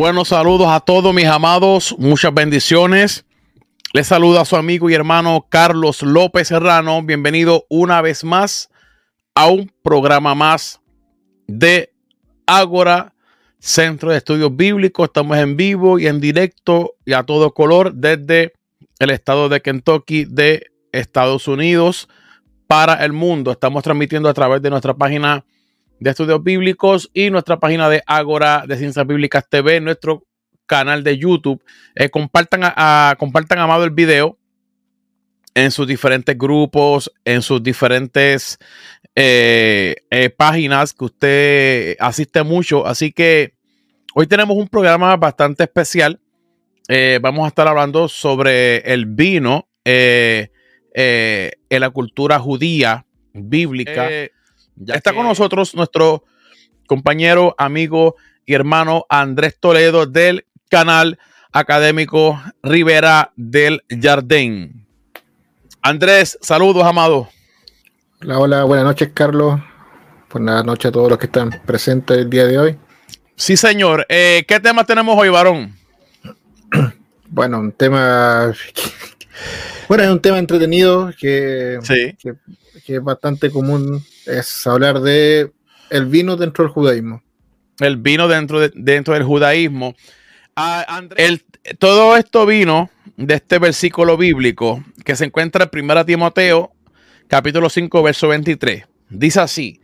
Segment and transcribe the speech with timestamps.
[0.00, 3.26] Buenos saludos a todos mis amados, muchas bendiciones.
[3.92, 7.02] Les saluda a su amigo y hermano Carlos López Serrano.
[7.02, 8.70] Bienvenido una vez más
[9.34, 10.80] a un programa más
[11.46, 11.92] de
[12.46, 13.12] Ágora,
[13.58, 15.04] Centro de Estudios Bíblicos.
[15.04, 18.54] Estamos en vivo y en directo y a todo color desde
[19.00, 22.08] el estado de Kentucky de Estados Unidos
[22.66, 23.52] para el mundo.
[23.52, 25.44] Estamos transmitiendo a través de nuestra página
[26.00, 30.26] de estudios bíblicos y nuestra página de Ágora de Ciencias Bíblicas TV, nuestro
[30.66, 31.62] canal de YouTube.
[31.94, 34.38] Eh, compartan, a, compartan, amado, el video
[35.54, 38.58] en sus diferentes grupos, en sus diferentes
[39.14, 42.86] eh, eh, páginas que usted asiste mucho.
[42.86, 43.54] Así que
[44.14, 46.18] hoy tenemos un programa bastante especial.
[47.20, 50.48] vamos a estar hablando sobre el vino en
[51.68, 53.04] la cultura judía
[53.34, 54.08] bíblica.
[54.86, 56.24] Está con nosotros nuestro
[56.86, 61.18] compañero, amigo y hermano Andrés Toledo del canal
[61.52, 64.86] académico Rivera del Jardín.
[65.82, 67.28] Andrés, saludos, amado.
[68.22, 69.60] Hola, hola, buenas noches, Carlos.
[70.32, 72.78] Buenas noches a todos los que están presentes el día de hoy.
[73.36, 74.06] Sí, señor.
[74.08, 75.76] Eh, ¿Qué tema tenemos hoy, varón?
[77.32, 78.52] Bueno, un tema.
[79.88, 81.78] Bueno, es un tema entretenido que,
[82.18, 82.36] que,
[82.84, 84.04] que es bastante común
[84.38, 85.52] es hablar de
[85.90, 87.22] el vino dentro del judaísmo.
[87.80, 89.94] El vino dentro, de, dentro del judaísmo.
[90.54, 91.44] Ah, el,
[91.78, 96.72] todo esto vino de este versículo bíblico que se encuentra en 1 Timoteo,
[97.28, 98.84] capítulo 5, verso 23.
[99.08, 99.80] Dice así: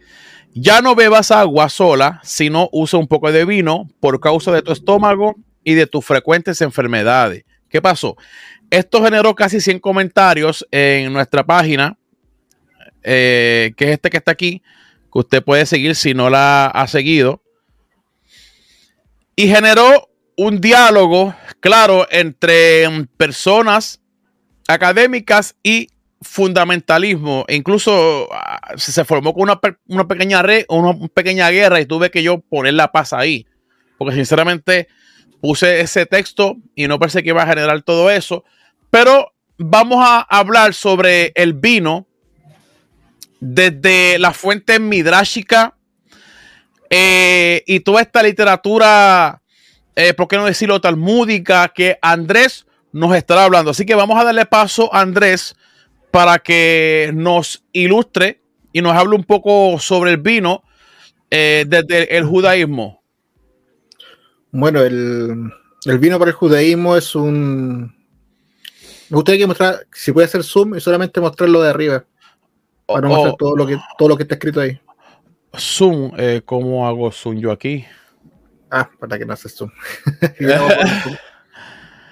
[0.53, 4.73] Ya no bebas agua sola, sino usa un poco de vino por causa de tu
[4.73, 7.45] estómago y de tus frecuentes enfermedades.
[7.69, 8.17] ¿Qué pasó?
[8.71, 11.99] Esto generó casi 100 comentarios en nuestra página
[13.09, 14.63] eh, que es este que está aquí,
[15.13, 17.41] que usted puede seguir si no la ha seguido.
[19.37, 22.85] Y generó un diálogo, claro, entre
[23.17, 24.01] personas
[24.67, 25.89] académicas y
[26.21, 27.45] fundamentalismo.
[27.49, 32.25] Incluso ah, se formó con una, una pequeña red, una pequeña guerra y tuve que
[32.25, 33.47] yo poner la paz ahí.
[33.99, 34.89] Porque sinceramente
[35.41, 38.43] puse ese texto y no pensé que iba a generar todo eso.
[38.91, 42.09] Pero vamos a hablar sobre el vino
[43.41, 45.77] desde la fuente midráshica
[46.91, 49.43] eh, y toda esta literatura,
[49.95, 51.69] eh, ¿por qué no decirlo talmúdica?
[51.69, 53.71] Que Andrés nos estará hablando.
[53.71, 55.57] Así que vamos a darle paso a Andrés
[56.11, 58.41] para que nos ilustre
[58.73, 60.63] y nos hable un poco sobre el vino
[61.31, 63.03] eh, desde el judaísmo.
[64.53, 65.53] Bueno, el,
[65.85, 67.95] el, vino para el judaísmo es un...
[69.09, 72.05] Me gustaría que mostrar, si puede hacer zoom y solamente mostrarlo de arriba.
[72.87, 74.81] Para mostrar todo lo que todo lo que está escrito ahí.
[75.59, 77.85] Zoom, eh, ¿cómo hago zoom yo aquí?
[78.71, 79.71] Ah, para que no haces zoom.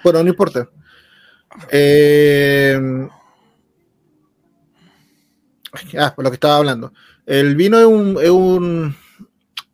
[0.03, 0.69] bueno, no importa.
[1.71, 3.07] Eh,
[5.97, 6.93] ah, por lo que estaba hablando.
[7.25, 8.95] El vino es un, es un,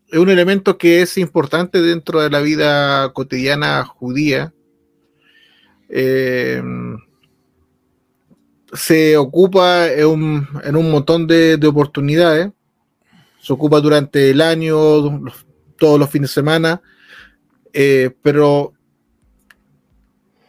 [0.07, 4.53] es un elemento que es importante dentro de la vida cotidiana judía.
[5.89, 6.61] Eh,
[8.73, 12.51] se ocupa en un, en un montón de, oportunidades.
[13.41, 15.23] Se ocupa durante el año,
[15.77, 16.81] todos los fines de semana,
[17.73, 18.73] eh, pero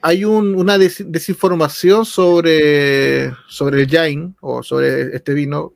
[0.03, 5.73] hay una desinformación sobre, sobre el Jain o sobre este vino,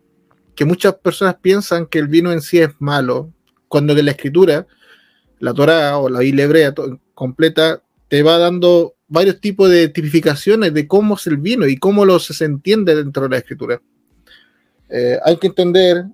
[0.57, 3.33] que muchas personas piensan que el vino en sí es malo,
[3.69, 4.67] cuando de la escritura,
[5.39, 6.75] la Torah o la Biblia hebrea
[7.15, 12.05] completa, te va dando varios tipos de tipificaciones de cómo es el vino y cómo
[12.05, 13.81] lo se entiende dentro de la escritura.
[14.89, 16.07] Eh, hay que entender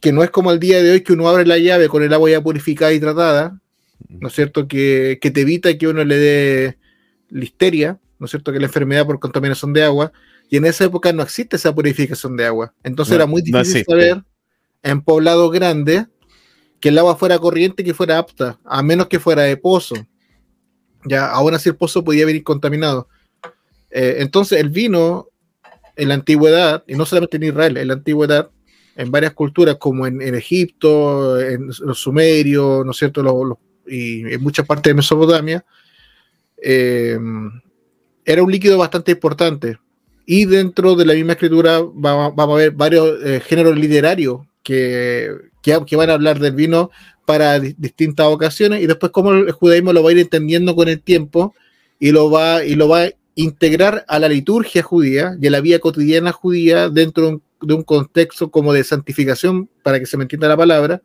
[0.00, 2.12] que no es como el día de hoy que uno abre la llave con el
[2.12, 3.60] agua ya purificada y tratada,
[4.08, 4.68] ¿no es cierto?
[4.68, 6.78] Que, te evita que uno le dé
[7.30, 8.52] listeria, ¿no es cierto?
[8.52, 10.12] Que la enfermedad por contaminación de agua.
[10.50, 12.72] Y en esa época no existe esa purificación de agua.
[12.82, 14.22] Entonces era muy difícil saber
[14.82, 16.06] en poblados grandes
[16.80, 19.96] que el agua fuera corriente y que fuera apta, a menos que fuera de pozo
[21.04, 23.08] ya aún así el pozo podía venir contaminado.
[23.90, 25.28] Eh, entonces el vino
[25.96, 28.50] en la antigüedad, y no solamente en Israel, en la antigüedad,
[28.96, 33.58] en varias culturas como en, Egipto, en los sumerios, ¿no es cierto?
[33.86, 35.64] y en muchas partes de Mesopotamia,
[36.62, 37.18] eh,
[38.24, 39.78] era un líquido bastante importante.
[40.26, 45.96] Y dentro de la misma escritura vamos, a ver varios eh, géneros literarios que, que,
[45.96, 46.90] van a hablar del vino
[47.28, 50.98] para distintas ocasiones y después cómo el judaísmo lo va a ir entendiendo con el
[50.98, 51.54] tiempo
[52.00, 55.60] y lo va, y lo va a integrar a la liturgia judía y a la
[55.60, 60.48] vida cotidiana judía dentro de un, contexto como de santificación, para que se me entienda
[60.48, 61.02] la palabra,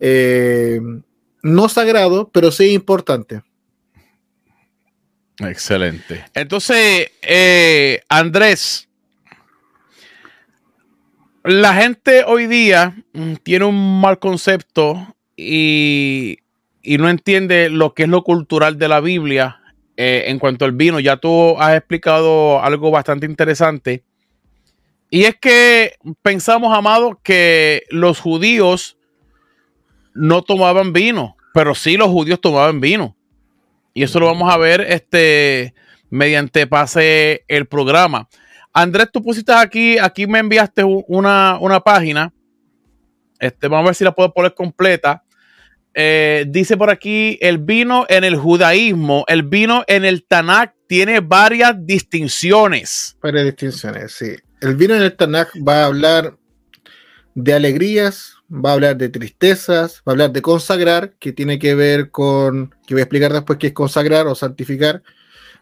[0.00, 0.80] eh,
[1.44, 3.42] no sagrado, pero sí importante.
[5.38, 6.24] Excelente.
[6.34, 8.88] Entonces, eh, Andrés,
[11.44, 16.38] la gente hoy día mm, tiene un mal concepto y,
[16.82, 19.60] no entiende lo que es lo cultural de la Biblia
[19.96, 21.00] eh, en cuanto al vino.
[21.00, 24.04] Ya tú has explicado algo bastante interesante.
[25.10, 28.96] Y es que pensamos, amado, que los judíos
[30.14, 33.16] no tomaban vino, pero sí los judíos tomaban vino.
[33.94, 35.74] Y eso lo vamos a ver este,
[36.10, 38.28] mediante pase el programa.
[38.72, 42.32] Andrés, tú pusiste aquí, aquí me enviaste una, página.
[43.38, 45.24] Este, vamos a ver si la puedo poner completa.
[45.98, 51.20] Eh, dice por aquí, el vino en el judaísmo, el vino en el Tanakh tiene
[51.20, 53.16] varias distinciones.
[53.22, 54.36] Varias distinciones, sí.
[54.60, 56.36] El vino en el Tanakh va a hablar
[57.34, 61.74] de alegrías, va a hablar de tristezas, va a hablar de consagrar, que tiene que
[61.74, 65.02] ver con, que voy a explicar después qué es consagrar o santificar.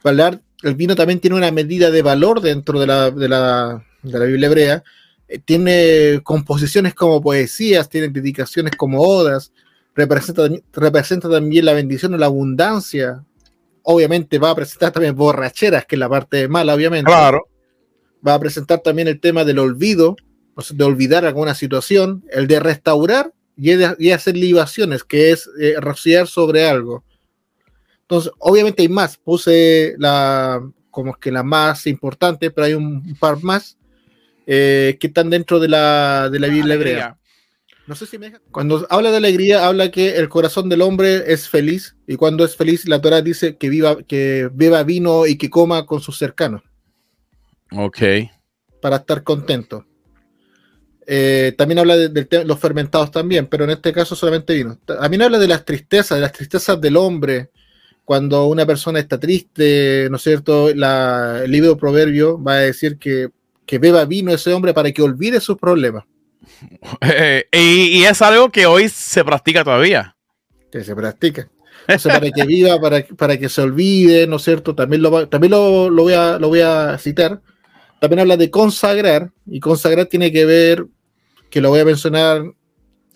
[0.05, 3.29] Va a hablar, el vino también tiene una medida de valor dentro de la, de
[3.29, 4.83] la, de la Biblia hebrea.
[5.29, 9.53] Eh, tiene composiciones como poesías, tiene dedicaciones como odas,
[9.95, 13.25] representa, representa también la bendición o la abundancia.
[13.83, 17.11] Obviamente va a presentar también borracheras, que es la parte mala, obviamente.
[17.11, 17.47] Claro.
[18.27, 20.17] Va a presentar también el tema del olvido,
[20.71, 26.67] de olvidar alguna situación, el de restaurar y, hacer libaciones, que es eh, rociar sobre
[26.67, 27.05] algo.
[28.03, 33.43] Entonces, obviamente hay más, puse la como que la más importante, pero hay un par
[33.43, 33.77] más
[34.47, 37.19] eh, que están dentro de la, de la Biblia hebrea.
[37.87, 41.49] No sé si me Cuando habla de alegría, habla que el corazón del hombre es
[41.49, 45.51] feliz, y cuando es feliz, la Torah dice que viva, que beba vino y que
[45.51, 46.63] coma con sus cercanos.
[47.73, 47.99] Ok.
[48.81, 49.85] Para estar contento.
[51.07, 54.79] Eh, también habla de, los fermentados también, pero en este caso solamente vino.
[54.85, 57.51] También habla de las tristezas, de las tristezas del hombre.
[58.05, 60.69] Cuando una persona está triste, ¿no es cierto?
[60.69, 63.31] el libro Proverbio va a decir que,
[63.79, 66.05] beba vino ese hombre para que olvide sus problemas.
[67.53, 70.17] y, es algo que hoy se practica todavía.
[70.71, 71.49] Que se practica.
[71.87, 74.75] para que viva, para, para, que se olvide, ¿no es cierto?
[74.75, 77.41] También lo, también lo, voy a, lo voy a citar.
[78.01, 80.87] También habla de consagrar, y consagrar tiene que ver
[81.49, 82.43] que lo voy a mencionar,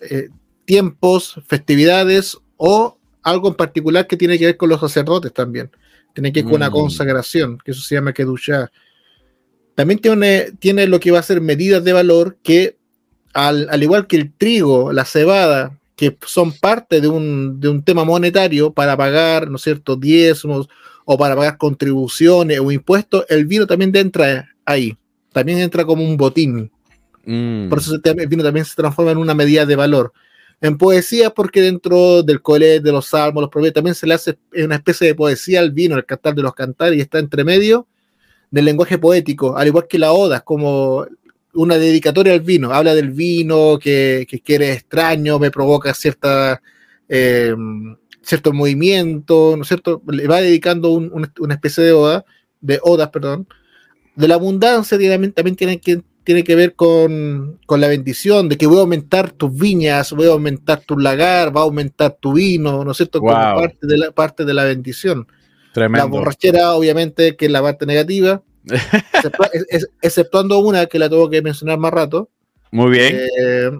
[0.01, 0.29] eh,
[0.65, 5.69] tiempos, festividades o algo en particular que tiene que ver con los sacerdotes también.
[6.13, 6.73] Tiene que ver con una mm.
[6.73, 8.71] consagración, que eso se llama Kedushá.
[9.75, 12.78] También tiene, tiene lo que va a ser medidas de valor que,
[13.33, 18.03] al, igual que el trigo, la cebada, que son parte de un, de un tema
[18.03, 20.69] monetario para pagar, ¿no es cierto?, diezmos
[21.05, 24.95] o para pagar contribuciones o impuestos, el vino también entra ahí.
[25.33, 26.71] También entra como un botín.
[27.25, 27.69] Mm.
[27.69, 30.13] Por eso el vino también se transforma en una medida de valor.
[30.61, 34.37] En poesía, porque dentro del colet, de los salmos, los proverbios, también se le hace
[34.53, 37.87] una especie de poesía al vino, el cantar de los cantares, y está entre medio
[38.51, 41.05] del lenguaje poético, al igual que la oda, como
[41.53, 42.73] una dedicatoria al vino.
[42.73, 46.61] Habla del vino, que, que quiere extraño, me provoca cierta,
[47.07, 47.55] eh,
[48.21, 50.01] cierto movimiento, ¿no es cierto?
[50.07, 52.25] Le va dedicando una especie de oda,
[52.61, 53.47] de odas, perdón.
[54.15, 58.67] De la abundancia también, también tienen que tiene que ver con, la bendición de que
[58.67, 62.85] voy a aumentar tus viñas, voy a aumentar tu lagar, va a aumentar tu vino,
[62.85, 63.19] ¿no es cierto?
[63.19, 65.25] Como parte de la, parte de la bendición.
[65.73, 66.05] Tremendo.
[66.05, 68.43] La borrachera, obviamente, que es la parte negativa,
[70.01, 72.29] exceptuando una que la tengo que mencionar más rato.
[72.71, 73.17] Muy bien.
[73.39, 73.71] Eh,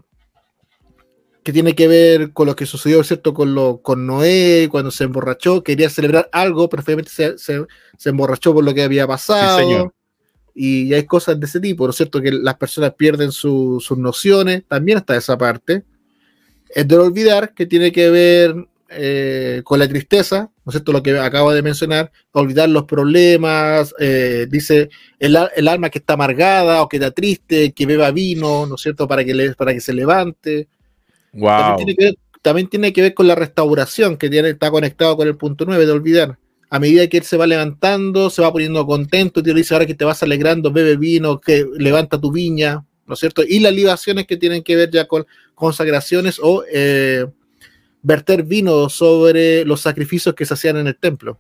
[1.44, 3.34] que tiene que ver con lo que sucedió, ¿cierto?
[3.34, 8.54] Con, lo, con Noé, cuando se emborrachó, quería celebrar algo, pero finalmente se, se, emborrachó
[8.54, 9.58] por lo que había pasado.
[9.58, 9.94] Sí, señor
[10.62, 12.22] y hay cosas de ese tipo, ¿no es cierto?
[12.22, 15.86] Que las personas pierden sus nociones, también está esa parte.
[16.68, 20.92] Es de olvidar que tiene que ver eh, con la tristeza, ¿no es cierto?
[20.92, 26.84] Lo que acabo de mencionar, olvidar los problemas, eh, dice el, alma que está amargada
[26.84, 29.08] o que está triste, que beba vino, ¿no es cierto?
[29.08, 30.68] Para que, le, para que se levante.
[31.34, 31.78] Wow.
[32.44, 35.88] También tiene, que ver, con la restauración, que tiene, está conectado con el punto 9
[35.88, 36.38] de olvidar
[36.70, 39.88] a medida que él se va levantando, se va poniendo contento, y te dice ahora
[39.88, 43.42] que te vas alegrando, bebe vino, que levanta tu viña, ¿no es cierto?
[43.44, 47.26] Y las libaciones que tienen que ver ya con consagraciones o eh,
[48.02, 51.40] verter vino sobre los sacrificios que se hacían en el templo.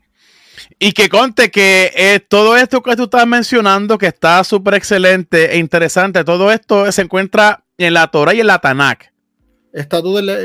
[0.78, 5.54] Y que conte que eh, todo esto que tú estás mencionando, que está súper excelente
[5.54, 9.12] e interesante, todo esto se encuentra en la Torah y en la Tanakh.
[9.72, 10.38] Está todo en la,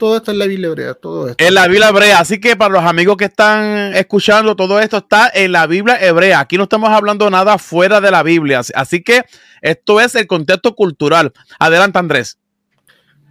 [0.00, 1.44] todo esto en la Biblia hebrea, todo esto.
[1.44, 5.30] En la Biblia hebrea, así que para los amigos que están escuchando, todo esto está
[5.32, 6.40] en la Biblia hebrea.
[6.40, 9.24] Aquí no estamos hablando nada fuera de la Biblia, así que
[9.60, 11.32] esto es el contexto cultural.
[11.58, 12.38] Adelante, Andrés.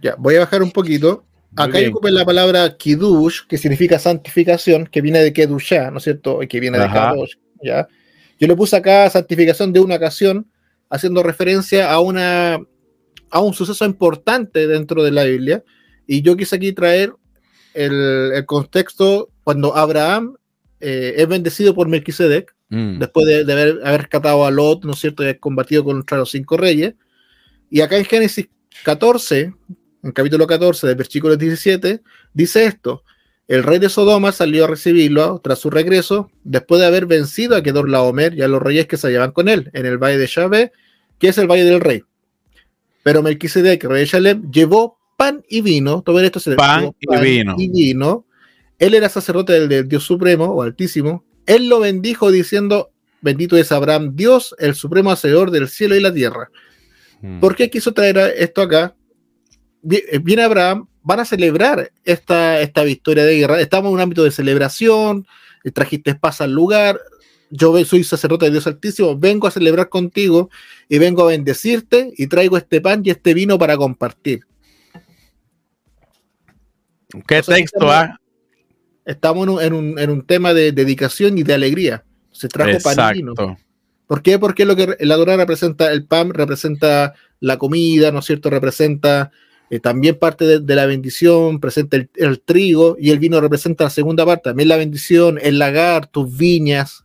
[0.00, 1.24] Ya, voy a bajar un poquito.
[1.56, 6.42] Acá hay la palabra kiddush, que significa santificación, que viene de kedusha, ¿no es cierto?
[6.42, 7.88] Y que viene de kadosh, ¿ya?
[8.38, 10.46] Yo le puse acá santificación de una ocasión,
[10.88, 12.58] haciendo referencia a, una,
[13.30, 15.62] a un suceso importante dentro de la Biblia.
[16.06, 17.12] Y yo quise aquí traer
[17.74, 20.36] el, contexto cuando Abraham
[20.80, 22.98] eh, es bendecido por Melquisedec, mm.
[22.98, 26.30] después de, haber, haber rescatado a Lot, ¿no es cierto?, y haber combatido contra los
[26.30, 26.94] cinco reyes.
[27.70, 28.48] Y acá en Génesis
[28.84, 29.52] 14,
[30.02, 32.00] en capítulo 14 del versículo 17,
[32.32, 33.04] dice esto.
[33.48, 37.62] El rey de Sodoma salió a recibirlo tras su regreso, después de haber vencido a
[37.62, 40.72] Kedorlaomer y a los reyes que se hallaban con él en el valle de Shabé,
[41.18, 42.04] que es el valle del rey.
[43.02, 46.02] Pero Melquisedec, rey de Shalem, llevó pan y vino.
[46.02, 47.56] Todo esto se pan, y, vino.
[47.58, 48.24] y vino.
[48.78, 51.24] Él era sacerdote del, Dios Supremo o Altísimo.
[51.46, 52.90] Él lo bendijo diciendo:
[53.20, 56.50] Bendito es Abraham, Dios, el supremo hacedor del cielo y la tierra.
[57.20, 57.40] Hmm.
[57.40, 58.94] ¿Por qué quiso traer esto acá?
[59.88, 63.60] Eh, viene Abraham, van a celebrar esta, esta victoria de guerra.
[63.60, 65.26] Estamos en un ámbito de celebración,
[65.64, 67.00] eh, trajiste paz al lugar.
[67.50, 70.50] Yo soy sacerdote de Dios Altísimo, vengo a celebrar contigo
[70.88, 74.42] y vengo a bendecirte y traigo este pan y este vino para compartir.
[77.26, 77.90] ¿Qué texto?
[77.90, 78.20] Ah?
[79.04, 82.04] Estamos, en, un, tema de dedicación y de alegría.
[82.30, 83.34] Se trajo pan y vino.
[84.06, 84.38] ¿Por qué?
[84.38, 88.50] Porque lo que el adorar representa, el pan representa la comida, ¿no es cierto?
[88.50, 89.32] Representa
[89.70, 94.26] eh, también parte de, la bendición, presenta el, trigo y el vino representa la segunda
[94.26, 97.04] parte, también la bendición, el lagar, tus viñas.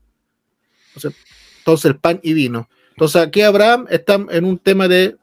[1.60, 2.68] Entonces, el pan y vino.
[2.92, 5.16] Entonces aquí Abraham está en un tema de,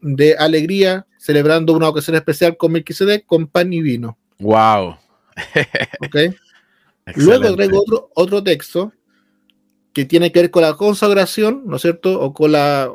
[0.00, 4.18] de alegría, celebrando una ocasión especial con Melquisedec con pan y vino.
[4.40, 4.96] Wow.
[7.14, 8.92] Luego traigo otro, otro texto
[9.92, 12.20] que tiene que ver con la consagración, ¿no es cierto?
[12.20, 12.90] O con la,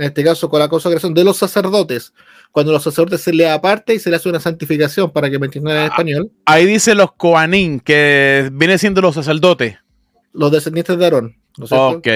[0.00, 2.12] en este caso, con la consagración de los sacerdotes
[2.52, 5.46] cuando los sacerdotes se le aparte y se le hace una santificación para que me
[5.46, 6.30] entiendan en ah, español.
[6.44, 9.76] Ahí dice los Coanín, que viene siendo los sacerdotes.
[10.32, 11.36] Los descendientes de Aarón.
[11.58, 12.08] ok.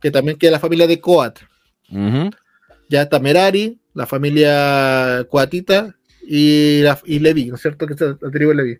[0.00, 1.40] Que también queda la familia de Coat.
[2.88, 5.94] Ya está Merari, la familia Coatita
[6.26, 7.86] y, la, y Levi, ¿no es cierto?
[7.86, 8.78] Que es la tribu de Levi.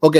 [0.00, 0.16] Ok.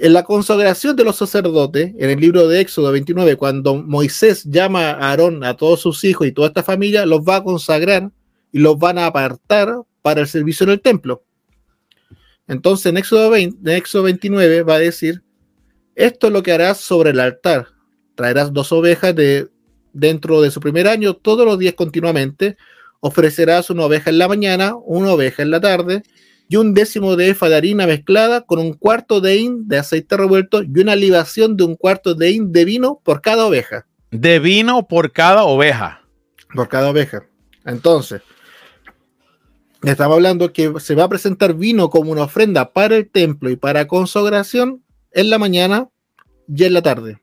[0.00, 4.90] En la consagración de los sacerdotes, en el libro de Éxodo 29, cuando Moisés llama
[4.90, 8.12] a Aarón, a todos sus hijos y toda esta familia, los va a consagrar
[8.52, 11.24] y los van a apartar para el servicio en el templo.
[12.46, 15.24] Entonces en Éxodo, 20, Éxodo 29 va a decir,
[15.96, 17.66] esto es lo que harás sobre el altar.
[18.14, 19.48] Traerás dos ovejas de,
[19.92, 22.56] dentro de su primer año todos los días continuamente.
[23.00, 26.04] Ofrecerás una oveja en la mañana, una oveja en la tarde
[26.48, 30.16] y un décimo de efa de harina mezclada con un cuarto de hin de aceite
[30.16, 33.86] revuelto y una libación de un cuarto de hin de vino por cada oveja.
[34.10, 36.02] De vino por cada oveja.
[36.54, 37.26] Por cada oveja.
[37.64, 38.22] Entonces,
[39.82, 43.54] Estamos hablando que se va a presentar vino como una ofrenda para el templo y
[43.54, 45.88] para consagración en la mañana
[46.48, 47.18] y en la tarde.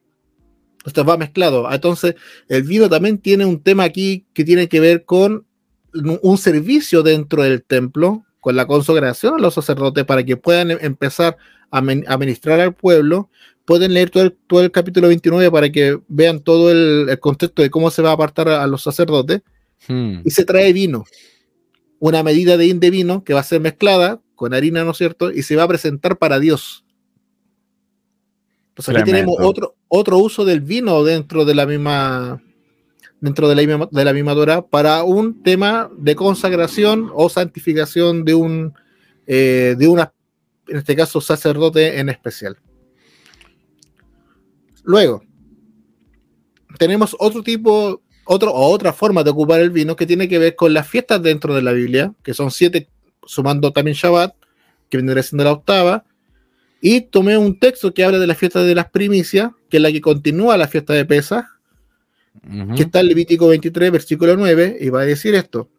[0.86, 1.70] Esto va mezclado.
[1.70, 2.16] Entonces,
[2.48, 5.46] el vino también tiene un tema aquí que tiene que ver con
[5.94, 10.78] un servicio dentro del templo, con la consagración a los sacerdotes para que puedan em-,
[10.80, 11.36] empezar
[11.72, 13.28] a administrar al pueblo.
[13.66, 17.72] Pueden leer todo el, todo el capítulo 29 para que vean todo el, contexto de
[17.72, 19.42] cómo se va a apartar a, los sacerdotes.
[19.88, 20.20] Hmm.
[20.24, 21.06] Y se trae vino
[21.98, 25.32] una medida de indevino que va a ser mezclada con harina, ¿no es cierto?
[25.32, 26.86] Y se va a presentar para Dios.
[28.70, 32.44] Entonces aquí tenemos otro, otro uso del vino dentro de la misma
[33.22, 38.34] dentro de la de la misma Dora para un tema de consagración o santificación de
[38.36, 38.74] un
[39.28, 40.14] eh, de una
[40.68, 42.58] en este caso sacerdote en especial.
[44.84, 45.24] Luego
[46.78, 50.56] tenemos otro tipo otro, o otra forma de ocupar el vino que tiene que ver
[50.56, 52.90] con las fiestas dentro de la Biblia, que son siete,
[53.26, 54.36] sumando también Shabbat,
[54.90, 56.06] que vendría siendo la octava,
[56.82, 59.92] y tomé un texto que habla de la fiesta de las primicias, que es la
[59.92, 61.06] que continúa la fiesta de
[62.42, 65.70] Pesach, que está en Levítico 23, versículo 9, y va a decir esto.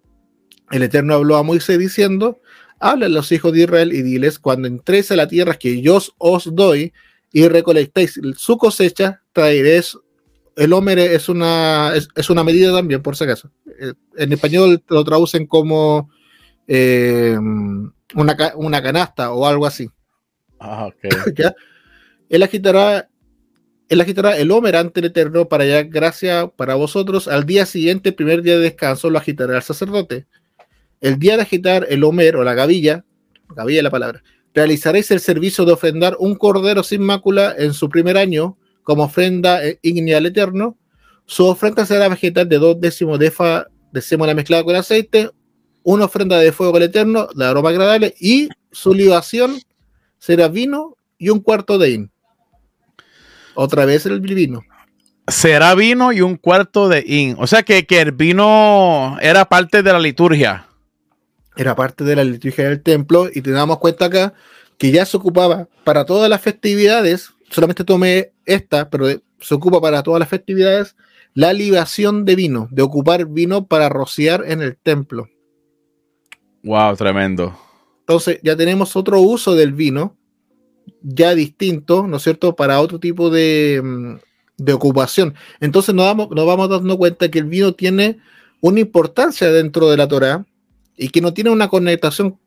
[0.71, 2.41] El Eterno habló a Moisés diciendo,
[2.81, 6.01] habla a los hijos de Israel y diles, cuando entréis a la tierra que yo
[6.19, 6.93] os doy
[7.33, 9.97] y recolectéis su cosecha, traeréis
[10.57, 13.51] el Homer es una, es, una medida también, por si acaso.
[13.79, 16.11] Eh, en español lo traducen como
[16.67, 17.37] eh,
[18.15, 19.91] una, canasta o algo así.
[20.59, 21.35] Ah, ok.
[22.31, 23.09] Él agitará,
[23.89, 27.29] él agitará el Homer ante el Eterno para ya gracia para vosotros.
[27.29, 30.27] Al día siguiente, primer día de descanso, lo agitará el sacerdote.
[31.01, 33.05] El día de agitar el Homer o la gavilla,
[33.55, 34.23] gavilla es la palabra,
[34.55, 39.61] realizaréis el servicio de ofrendar un cordero sin mácula en su primer año como ofrenda
[39.83, 40.77] ígnea al Eterno.
[41.27, 45.31] Su ofrenda será vegetal de dos décimos de fa de sémola mezclada con aceite,
[45.83, 49.61] una ofrenda de fuego al Eterno, de aroma agradable, y su libación
[50.19, 52.11] será vino y un cuarto de in.
[53.57, 54.63] Otra vez el vino.
[55.27, 57.35] Será vino y un cuarto de in.
[57.39, 60.69] O sea que, que el vino era parte de la liturgia.
[61.57, 64.35] Era parte de la liturgia del templo y te damos cuenta acá
[64.79, 69.09] que ya se ocupaba para todas las festividades, solamente tomé esta, pero
[69.41, 70.97] se ocupa para todas las festividades,
[71.35, 75.29] la libación de vino, de ocupar vino para rociar en el templo.
[76.63, 77.59] Wow, tremendo.
[78.01, 80.17] Entonces ya tenemos otro uso del vino,
[81.07, 85.35] ya distinto, ¿no es cierto?, para otro tipo de, mm, ocupación.
[85.61, 88.19] Entonces nos, vamos, nos vamos dando cuenta que el vino tiene
[88.61, 90.45] una importancia dentro de la Torah
[90.97, 92.39] y que no tiene una connotación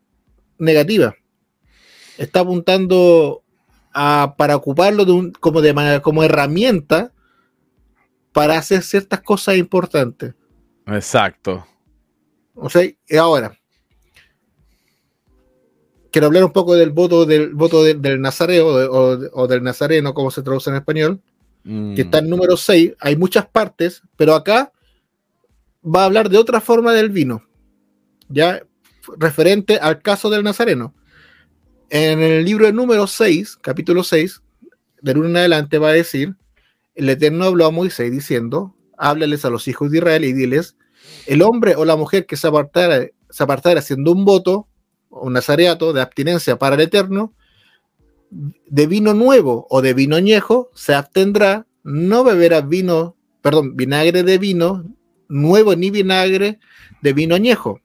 [0.58, 1.16] negativa.
[2.18, 3.44] Está apuntando
[3.94, 5.06] a, para ocuparlo
[5.39, 7.13] como, de manera, como herramienta
[8.34, 10.34] para hacer ciertas cosas importantes.
[10.88, 11.66] Exacto.
[12.56, 13.59] O sea, ahora,
[16.12, 20.42] quiero hablar un poco del voto del voto del nazareo o, del nazareno, como se
[20.42, 21.22] traduce en español,
[21.63, 22.94] que está en número 6.
[23.00, 24.72] Hay muchas partes, pero acá
[25.84, 27.44] va a hablar de otra forma del vino,
[28.28, 28.62] ya
[29.18, 30.94] referente al caso del nazareno.
[31.89, 34.42] En el libro de número 6, capítulo 6,
[35.01, 36.36] del 1 en adelante va a decir,
[36.96, 40.75] el Eterno habló a Moisés diciendo, háblales a los hijos de Israel y diles,
[41.25, 44.69] el hombre o la mujer que se apartara, se apartara haciendo un voto
[45.10, 47.34] un nazareato de abstinencia para el eterno,
[48.32, 54.38] de vino nuevo o de vino añejo se abstendrá, no beberá vino, perdón, vinagre de
[54.38, 54.86] vino
[55.28, 56.60] nuevo ni vinagre
[57.01, 57.82] de vino añejo.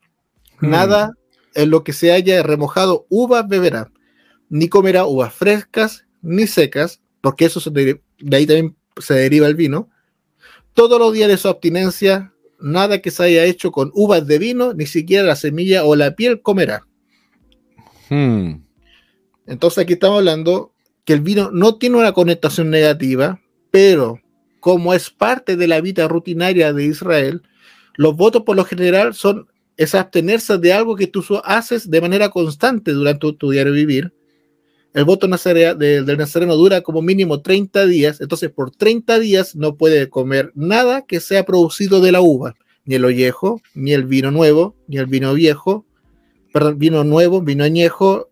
[0.61, 0.71] Hmm.
[0.71, 1.12] Nada
[1.54, 3.90] en lo que se haya remojado uvas beberá,
[4.49, 9.54] ni comerá uvas frescas ni secas, porque eso de, de ahí también se deriva el
[9.54, 9.90] vino.
[10.73, 14.75] Todos los días de su abstinencia, nada que se haya hecho con uvas de vino,
[14.75, 16.87] ni siquiera la semilla o la piel comerá.
[18.08, 18.62] Hmm.
[19.47, 20.73] Entonces aquí estamos hablando
[21.04, 23.40] que el vino no tiene una connotación negativa,
[23.71, 24.21] pero
[24.60, 27.43] como es parte de la vida rutinaria de Israel,
[27.97, 32.28] los votos por lo general son es abstenerse de algo que tú haces de manera
[32.28, 34.12] constante durante tu, diario vivir.
[34.93, 40.08] El voto del nazareno dura como mínimo 30 días, entonces por 30 días no puede
[40.08, 44.76] comer nada que sea producido de la uva, ni el ollejo, ni el vino nuevo,
[44.86, 45.84] ni el vino viejo,
[46.54, 48.30] perdón, vino nuevo, vino añejo,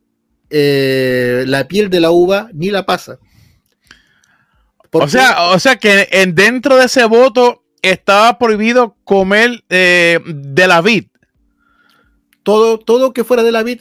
[0.48, 3.18] eh, la piel de la uva ni la pasa.
[4.92, 10.68] O sea, o sea que en, dentro de ese voto estaba prohibido comer eh, de
[10.68, 11.06] la vid.
[12.44, 13.80] Todo, todo que fuera de la vid,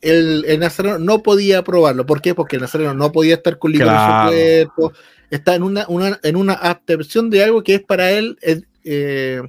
[0.00, 2.06] el, el, nazareno no podía probarlo.
[2.06, 2.34] ¿Por qué?
[2.34, 4.92] Porque el nazareno no podía estar con libro en su cuerpo.
[5.30, 5.86] Está en una,
[6.24, 9.42] en una abstención de algo que es para él eh,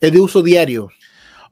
[0.00, 0.90] es de uso diario.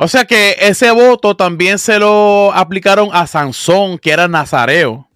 [0.02, 5.08] O sea que ese voto también se lo aplicaron a Sansón, que era nazareo.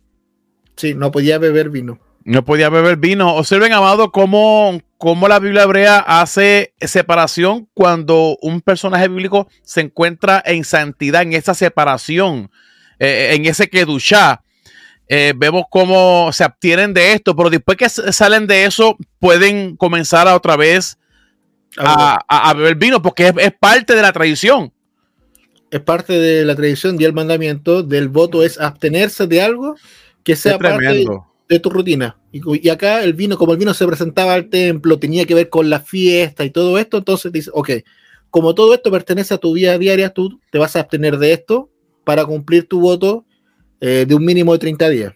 [0.77, 1.99] Sí, no podía beber vino.
[2.23, 3.35] No podía beber vino.
[3.35, 10.41] Observen, amado, cómo, cómo la Biblia hebrea hace separación cuando un personaje bíblico se encuentra
[10.47, 12.53] en santidad, en esa separación,
[13.01, 14.45] eh, en ese kedushá.
[15.09, 20.29] Eh, vemos cómo se obtienen de esto, pero después que salen de eso, pueden comenzar
[20.29, 20.97] a otra vez
[21.77, 24.73] a, beber vino, porque es, parte de la tradición
[25.71, 29.77] es parte de la tradición y el mandamiento del voto es abstenerse de algo
[30.23, 31.05] que sea parte
[31.49, 32.19] de, tu rutina.
[32.33, 35.71] Y, acá el vino, como el vino se presentaba al templo, tenía que ver con
[35.71, 37.71] la fiesta y todo esto, entonces dice, ok,
[38.31, 41.71] como todo esto pertenece a tu vida diaria, tú te vas a abstener de esto
[42.05, 43.25] para cumplir tu voto
[43.81, 45.13] eh, de un mínimo de 30 días.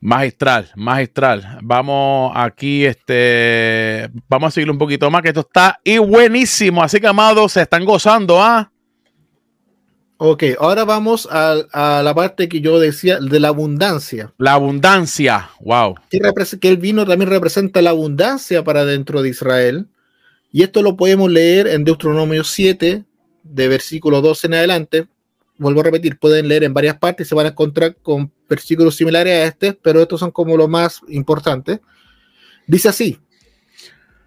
[0.00, 1.58] Magistral, magistral.
[1.60, 6.82] Vamos aquí, este, vamos a seguir un poquito más, que esto está y buenísimo.
[6.82, 8.70] Así que, amados, se están gozando, ¿ah?
[10.18, 14.32] Ok, ahora vamos a, la parte que yo decía de la abundancia.
[14.38, 15.96] La abundancia, wow.
[16.10, 16.20] Que,
[16.60, 19.88] que el vino también representa la abundancia para dentro de Israel.
[20.52, 23.04] Y esto lo podemos leer en Deuteronomio 7,
[23.42, 25.08] de versículo 12 en adelante
[25.58, 29.32] vuelvo a repetir, pueden leer en varias partes se van a encontrar con versículos similares
[29.34, 31.80] a este, pero estos son como los más importantes.
[32.66, 33.18] Dice así,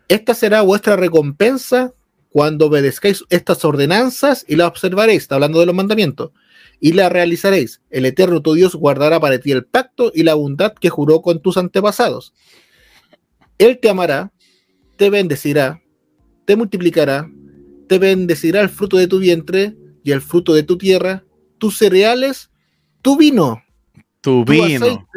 [0.08, 1.94] esta será vuestra recompensa
[2.30, 6.32] cuando obedezcáis estas ordenanzas y las observaréis, está hablando de los mandamientos,
[6.80, 7.82] y las realizaréis.
[7.90, 11.42] El Eterno tu Dios guardará para ti el pacto y la bondad que juró con
[11.42, 12.34] tus antepasados.
[13.58, 14.32] Él te amará,
[14.98, 15.82] te bendecirá,
[16.46, 17.30] te multiplicará,
[17.88, 21.24] te bendecirá el fruto de tu vientre y el fruto de tu tierra,
[21.58, 22.50] tus cereales,
[23.02, 23.64] tu vino,
[24.22, 25.08] tu, vino,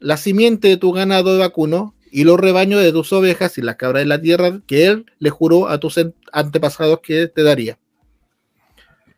[0.00, 3.76] la simiente de tu ganado de vacuno y los rebaños de tus ovejas y las
[3.76, 5.98] cabras de la tierra que él le juró a tus
[6.32, 7.78] antepasados que te daría.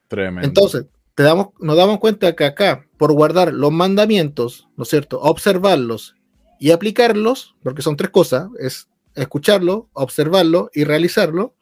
[0.08, 0.46] Tremendo.
[0.46, 5.20] Entonces, te damos, nos damos cuenta que acá, por guardar los mandamientos, ¿no es cierto?
[5.20, 6.16] Observarlos
[6.58, 11.54] y aplicarlos, porque son tres cosas, es escucharlo, observarlo y realizarlo.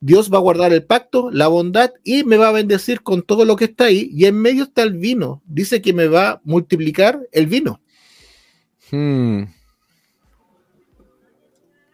[0.00, 3.44] Dios va a guardar el pacto, la bondad y me va a bendecir con todo
[3.44, 4.10] lo que está ahí.
[4.12, 5.42] Y en medio está el vino.
[5.46, 7.80] Dice que me va a multiplicar el vino.
[8.90, 9.42] Hmm.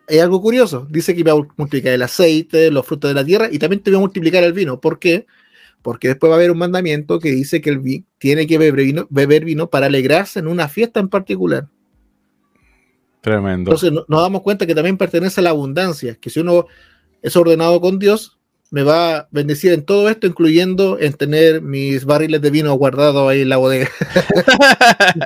[0.09, 0.87] Hay algo curioso.
[0.91, 3.83] Dice que me va a multiplicar el aceite, los frutos de la tierra y también
[3.83, 4.81] te va a multiplicar el vino.
[4.81, 5.27] ¿Por qué?
[5.81, 8.85] Porque después va a haber un mandamiento que dice que el vino tiene que beber
[8.85, 11.69] vino, beber vino para alegrarse en una fiesta en particular.
[13.23, 13.71] Tremendo.
[13.71, 16.67] Entonces no- nos damos cuenta que también pertenece a la abundancia, que si uno
[17.25, 18.39] es ordenado con Dios,
[18.71, 23.29] me va a bendecir en todo esto, incluyendo en tener mis barriles de vino guardados
[23.31, 23.89] ahí en la bodega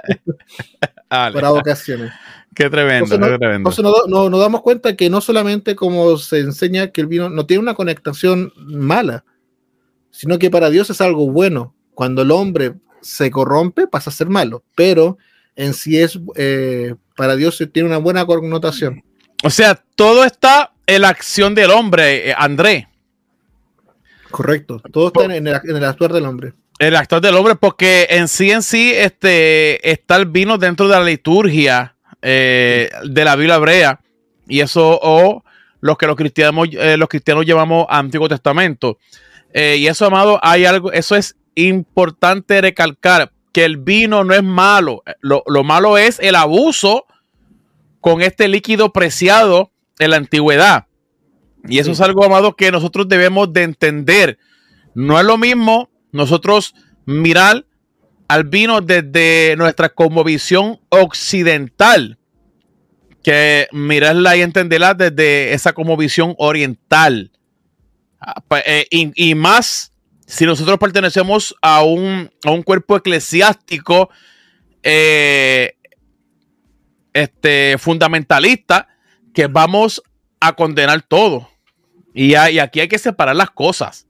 [1.09, 2.13] para ocasiones.
[2.55, 3.71] qué tremendo, Entonces, qué tremendo.
[3.71, 7.31] Entonces nos, no- nos damos cuenta que no solamente como se enseña que el vino
[7.31, 9.25] no tiene una conectación mala,
[10.11, 11.75] sino que para Dios es algo bueno.
[11.95, 15.19] Cuando el hombre se corrompe pasa a ser malo, pero
[15.57, 19.03] en sí es eh, para Dios tiene una buena connotación.
[19.43, 22.89] O sea, todo está en la acción del hombre, eh, André.
[24.31, 24.81] Correcto.
[24.91, 26.55] Todo está en el, en el actuar del hombre.
[26.79, 30.95] El actor del hombre, porque en sí en sí este, está el vino dentro de
[30.95, 34.01] la liturgia eh, de la Biblia hebrea.
[34.49, 35.45] Y eso, o
[35.81, 38.99] los que los cristianos, eh, los cristianos llevamos Antiguo Testamento.
[39.53, 44.43] Eh, y eso, amado, hay algo, eso es importante recalcar, que el vino no es
[44.43, 45.03] malo.
[45.21, 47.05] Lo, lo malo es el abuso
[48.01, 50.87] con este líquido preciado en la antigüedad.
[51.69, 51.93] Y eso Sí.
[51.93, 54.39] es algo, amado, que nosotros debemos de entender.
[54.95, 57.67] No es lo mismo nosotros mirar
[58.29, 62.19] al vino desde nuestra cosmovisión occidental
[63.23, 67.33] que mirarla y entenderla desde esa cosmovisión oriental.
[68.21, 69.93] Ah, pa- eh, y, y más
[70.27, 74.11] si nosotros pertenecemos a un, a un cuerpo eclesiástico
[74.83, 75.75] eh,
[77.13, 78.89] este, fundamentalista
[79.35, 80.03] que vamos
[80.41, 81.49] a condenar todo.
[82.15, 84.07] Y, ya- y aquí hay que separar las cosas.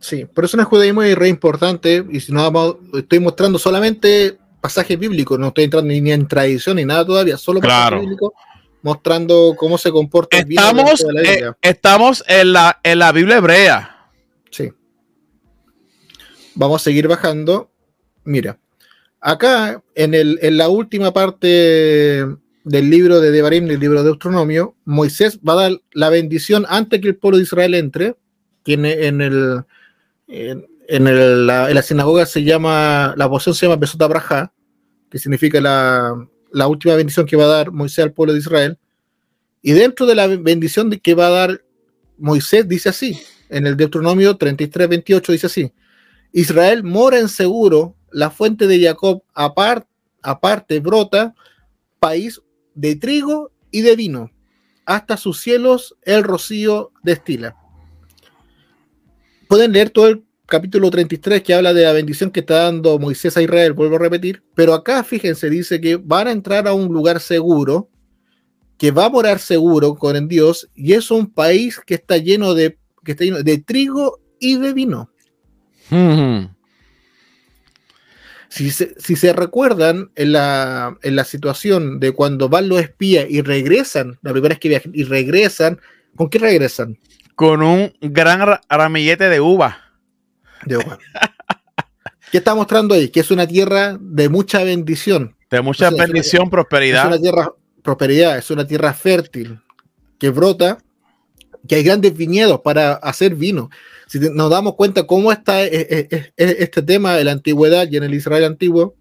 [0.00, 4.36] Sí, por eso el judaísmo es re importante, y si no vamos- estoy mostrando solamente
[4.60, 8.00] pasajes bíblicos, no estoy entrando ni, en tradición ni nada todavía, solo pasajes Claro.
[8.02, 8.30] bíblicos
[8.82, 13.36] mostrando cómo se comporta el Estamos, de la eh, estamos en, la, en la Biblia
[13.36, 14.08] hebrea.
[14.50, 14.70] Sí.
[16.56, 17.70] Vamos a seguir bajando.
[18.24, 18.58] Mira,
[19.20, 22.26] acá en, el, en la última parte
[22.64, 27.00] del libro de Devarim, del libro de Deuteronomio, Moisés va a dar la bendición antes
[27.00, 28.16] que el pueblo de Israel entre,
[28.64, 29.64] que en, el,
[30.28, 34.52] en, el- la, sinagoga se llama, la porción se llama Besota Braja,
[35.10, 36.14] que significa la,
[36.52, 38.78] la última bendición que va a dar Moisés al pueblo de Israel.
[39.60, 41.64] Y dentro de la bendición de que va a dar
[42.18, 45.72] Moisés, dice así, en el Deuteronomio 33, 28 dice así,
[46.32, 49.86] Israel mora en seguro, la fuente de Jacob apar-
[50.22, 51.34] aparte brota,
[51.98, 52.40] país
[52.74, 54.30] de trigo y de vino,
[54.84, 57.56] hasta sus cielos el rocío destila.
[59.48, 63.36] Pueden leer todo el capítulo 33 que habla de la bendición que está dando Moisés
[63.36, 66.92] a Israel, vuelvo a repetir, pero acá fíjense, dice que van a entrar a un
[66.92, 67.88] lugar seguro,
[68.76, 72.78] que va a morar seguro con Dios, y es un país que está lleno de,
[73.04, 75.10] que está lleno de trigo y de vino.
[75.90, 76.51] Ujú.
[78.54, 83.24] Si se, si se recuerdan en la, en la situación de cuando van los espías
[83.30, 85.80] y regresan, la primera vez que viajan, y regresan,
[86.16, 86.98] ¿con qué regresan?
[87.34, 89.78] Con un gran ra- ramillete de uva.
[90.66, 90.98] De uva.
[92.30, 93.08] ¿Qué está mostrando ahí?
[93.08, 95.34] Que es una tierra de mucha bendición.
[95.50, 97.06] De mucha O sea, es una- bendición, Es prosperidad.
[97.06, 99.60] una tierra prosperidad, es una tierra fértil
[100.18, 100.76] que brota,
[101.66, 103.70] que hay grandes viñedos para hacer vino.
[104.12, 107.96] Si nos damos cuenta cómo está eh, eh, eh, este tema de la antigüedad y
[107.96, 108.94] en el Israel antiguo,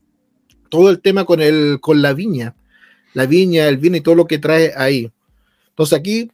[0.69, 2.55] todo el tema con, el, con la viña,
[3.13, 5.11] la viña, el vino y todo lo que trae ahí.
[5.67, 6.31] Entonces aquí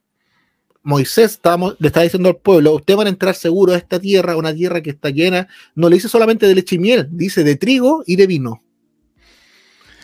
[0.84, 4.38] Moisés estamos, le está diciendo al pueblo, ustedes van a entrar seguro a esta tierra,
[4.38, 7.56] una tierra que está llena, no le dice solamente de leche y miel, dice de
[7.56, 8.62] trigo y de vino.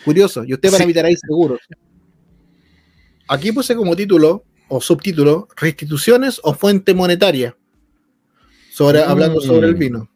[0.04, 1.60] Curioso, y ustedes van a habitar ahí seguros.
[3.28, 7.56] Aquí puse como título o subtítulo restituciones o fuente monetaria.
[8.74, 9.08] Sobre, Mm.
[9.08, 10.10] Hablando sobre el vino.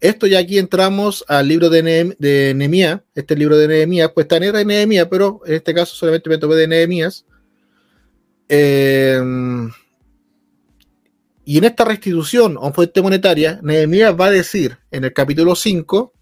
[0.00, 3.00] Esto ya aquí entramos al libro de, de Nehemías.
[3.16, 6.38] Este libro de Nehemías, pues está en de Nehemías, pero en este caso solamente me
[6.38, 7.26] tomé de Nehemías.
[8.48, 9.20] Eh,
[11.44, 16.12] y en esta restitución o fuente monetaria, Nehemías va a decir en el capítulo 5,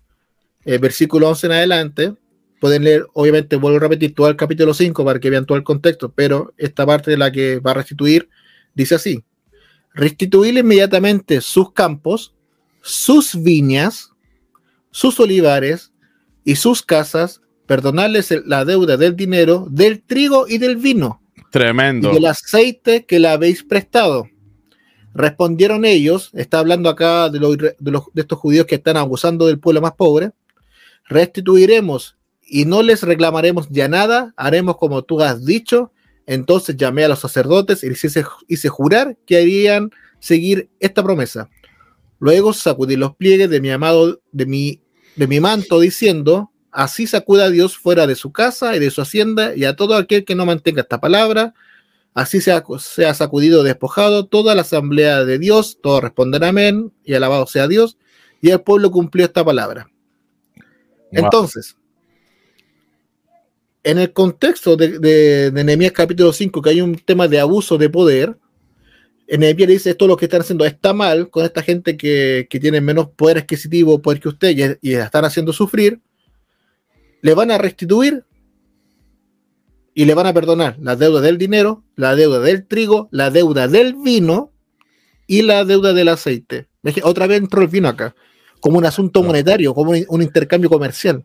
[0.65, 2.15] eh, versículo 11 en adelante,
[2.63, 5.65] pueden leer, obviamente vuelvo a repetir todo el capítulo 5 para que vean todo el
[5.65, 8.31] contexto, pero esta parte de la que va a restituir
[8.75, 9.23] dice así,
[9.95, 12.35] restituir inmediatamente sus campos,
[12.83, 14.11] sus viñas,
[14.91, 15.93] sus olivares
[16.45, 21.23] y sus casas, perdonarles la deuda del dinero, del trigo y del vino.
[21.51, 22.11] Tremendo.
[22.11, 24.29] Y del aceite que le habéis prestado.
[25.15, 29.61] Respondieron ellos, está hablando acá de, de, los, de estos judíos que están abusando del
[29.61, 30.33] pueblo más pobre,
[31.07, 35.93] restituiremos y no les reclamaremos ya nada, haremos como tú has dicho.
[36.27, 41.51] Entonces llamé a los sacerdotes y les hice, hice jurar que harían seguir esta promesa.
[42.19, 44.81] Luego sacudí los pliegues de mi amado, de mi,
[45.17, 49.03] de mi manto, diciendo, así sacuda a Dios fuera de su casa y de su
[49.03, 51.53] hacienda, y a todo aquel que no mantenga esta palabra,
[52.15, 57.47] así sea, sea sacudido, despojado, toda la asamblea de Dios, todos responderán amén, y alabado
[57.47, 57.99] sea Dios,
[58.41, 59.91] y el pueblo cumplió esta palabra.
[61.13, 61.77] Entonces,
[63.85, 67.91] en el contexto de, de, Nehemías capítulo 5, que hay un tema de abuso de
[67.91, 68.37] poder,
[69.29, 73.09] Nehemías dice esto lo que están haciendo está mal con esta gente que, tiene menos
[73.11, 76.01] poder adquisitivo, poder que usted, y, y están haciendo sufrir,
[77.23, 78.25] le van a restituir
[79.95, 83.69] y le van a perdonar la deuda del dinero, la deuda del trigo, la deuda
[83.69, 84.51] del vino
[85.27, 86.69] y la deuda del aceite.
[87.03, 88.15] Otra vez entró el vino acá
[88.65, 91.23] como un asunto monetario, como un, intercambio comercial.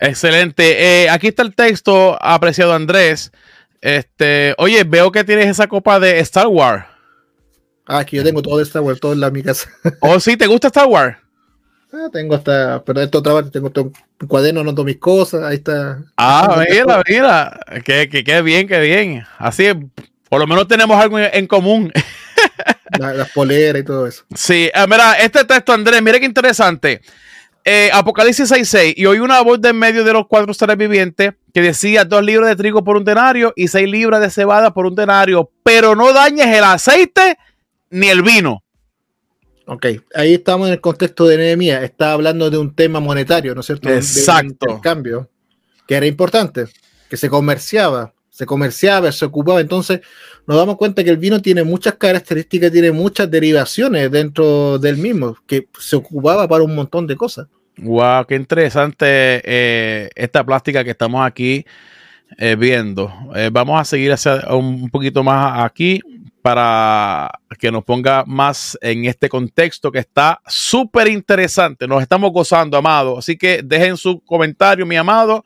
[0.00, 1.02] Excelente.
[1.04, 3.32] Eh, aquí está el texto, apreciado Andrés.
[3.80, 6.84] Este, oye, veo que tienes esa copa de Star Wars.
[7.86, 9.68] Ah, que yo tengo todo de Star Wars, todo en la mi casa.
[10.00, 10.36] ¿Oh, sí?
[10.36, 11.16] ¿Te gusta Star Wars?
[11.92, 16.02] Ah, tengo hasta, pero esto otra parte, tengo un cuaderno, anoto mis cosas, ahí está.
[16.18, 19.24] Ah, mira, mira, que, que, bien, qué bien.
[19.38, 19.68] Así,
[20.28, 21.90] por lo menos tenemos algo en común.
[22.98, 24.24] las poleras y todo eso.
[24.34, 27.00] Sí, ah, mira, este texto, Andrés, mire qué interesante.
[27.64, 31.34] Eh, Apocalipsis 6.6, y oí una voz de en medio de los cuatro seres vivientes
[31.52, 34.86] que decía dos libras de trigo por un denario y seis libras de cebada por
[34.86, 37.36] un denario, pero no dañes el aceite
[37.90, 38.62] ni el vino.
[39.66, 43.60] Ok, ahí estamos en el contexto de Nehemías, está hablando de un tema monetario, ¿no
[43.60, 43.90] es cierto?
[43.90, 44.66] Exacto.
[44.66, 45.28] De un cambio
[45.86, 46.66] que era importante,
[47.10, 50.00] que se comerciaba, se comerciaba, se ocupaba, entonces
[50.46, 55.36] nos damos cuenta que el vino tiene muchas características, tiene muchas derivaciones dentro del mismo,
[55.44, 57.48] que se ocupaba para un montón de cosas.
[57.78, 59.06] Wow, qué interesante
[59.44, 61.66] eh, esta plástica que estamos aquí
[62.36, 63.12] eh, viendo.
[63.34, 66.00] Eh, vamos a seguir hacia un poquito más aquí
[66.40, 71.88] para que nos ponga más en este contexto que está súper interesante.
[71.88, 73.18] Nos estamos gozando, amado.
[73.18, 75.44] Así que dejen su comentario, mi amado.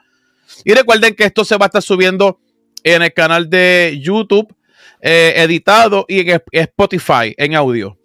[0.63, 2.39] Y recuerden que esto se va a estar subiendo
[2.85, 4.55] en el canal de YouTube
[5.01, 7.99] eh, editado y en Spotify en audio.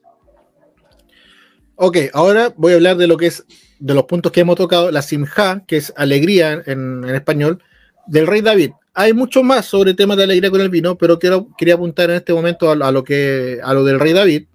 [1.76, 3.46] Ok, ahora voy a hablar de lo que es,
[3.78, 7.62] de los puntos que hemos tocado, la simja, que es alegría en, español,
[8.08, 8.72] del rey David.
[8.96, 12.16] Hay mucho más sobre temas de alegría con el vino, pero quiero, quería apuntar en
[12.16, 14.48] este momento a, lo que, a lo del rey David.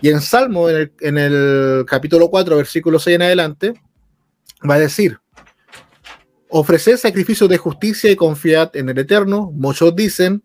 [0.00, 3.74] Y en Salmo, en el, en el capítulo 4, versículo 6 en adelante,
[4.68, 5.21] va a decir,
[6.52, 9.50] ofreced sacrificios de justicia y confiad en el Eterno.
[9.52, 10.42] Muchos dicen,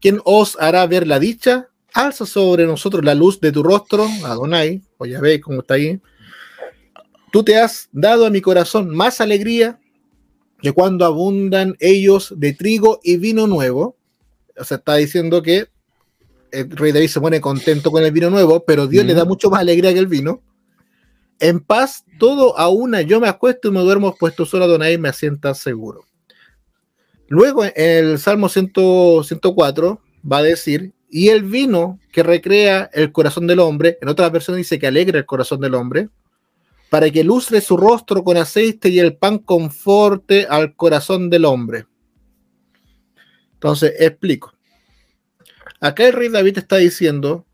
[0.00, 1.68] ¿Quién, os hará ver la dicha?
[1.92, 6.00] Alza sobre nosotros la luz de tu rostro, Adonai, o ya veis cómo está ahí.
[7.32, 9.78] Tú te has dado a mi corazón más alegría
[10.60, 13.96] que cuando abundan ellos de trigo y vino nuevo.
[14.58, 15.68] O sea, está diciendo que
[16.50, 19.50] el rey David se pone contento con el vino nuevo, pero Dios le da mucho
[19.50, 20.42] más alegría que el vino.
[21.38, 25.08] En paz, todo a una, yo me acuesto y me duermo, puesto solo Adonai me
[25.08, 26.04] asienta seguro.
[27.28, 33.60] Luego, el Salmo 104 va a decir, y el vino que recrea el corazón del
[33.60, 36.08] hombre, en otra versión dice que alegra el corazón del hombre,
[36.88, 41.86] para que lustre su rostro con aceite y el pan conforte al corazón del hombre.
[43.54, 44.52] Entonces, explico.
[45.80, 47.44] Acá el rey David está diciendo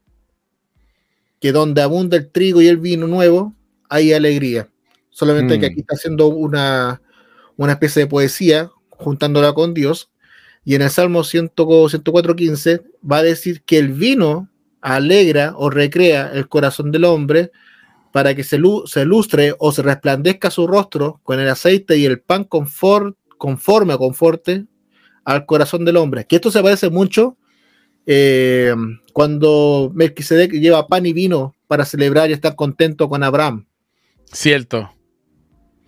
[1.40, 3.54] que donde abunda el trigo y el vino nuevo,
[3.92, 4.68] hay alegría.
[5.10, 5.70] Solamente que mm.
[5.70, 7.02] aquí está haciendo una,
[7.56, 10.10] una especie de poesía juntándola con Dios.
[10.64, 14.48] Y en el Salmo 104.15 va a decir que el vino
[14.80, 17.50] alegra o recrea el corazón del hombre
[18.12, 22.20] para que se, se lustre o se resplandezca su rostro con el aceite y el
[22.20, 23.14] pan conforme
[23.94, 24.64] o conforte
[25.24, 26.26] al corazón del hombre.
[26.26, 27.36] Que esto se parece mucho
[28.06, 28.74] eh,
[29.12, 33.66] cuando Melquisedec lleva pan y vino para celebrar y estar contento con Abraham.
[34.32, 34.90] Cierto.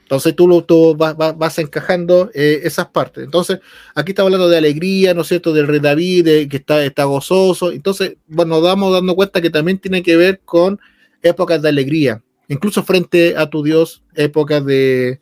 [0.05, 3.25] Entonces tú, lo, vas, encajando eh, esas partes.
[3.25, 3.61] Entonces,
[3.95, 5.53] aquí está hablando de alegría, ¿no es cierto?
[5.55, 7.73] Del rey David, que está, está gozoso.
[7.73, 10.79] Entonces, bueno, nos damos dando cuenta que también tiene que ver con
[11.23, 15.21] épocas de alegría, incluso frente a tu Dios, épocas de,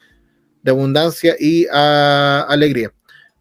[0.67, 2.93] abundancia y alegría.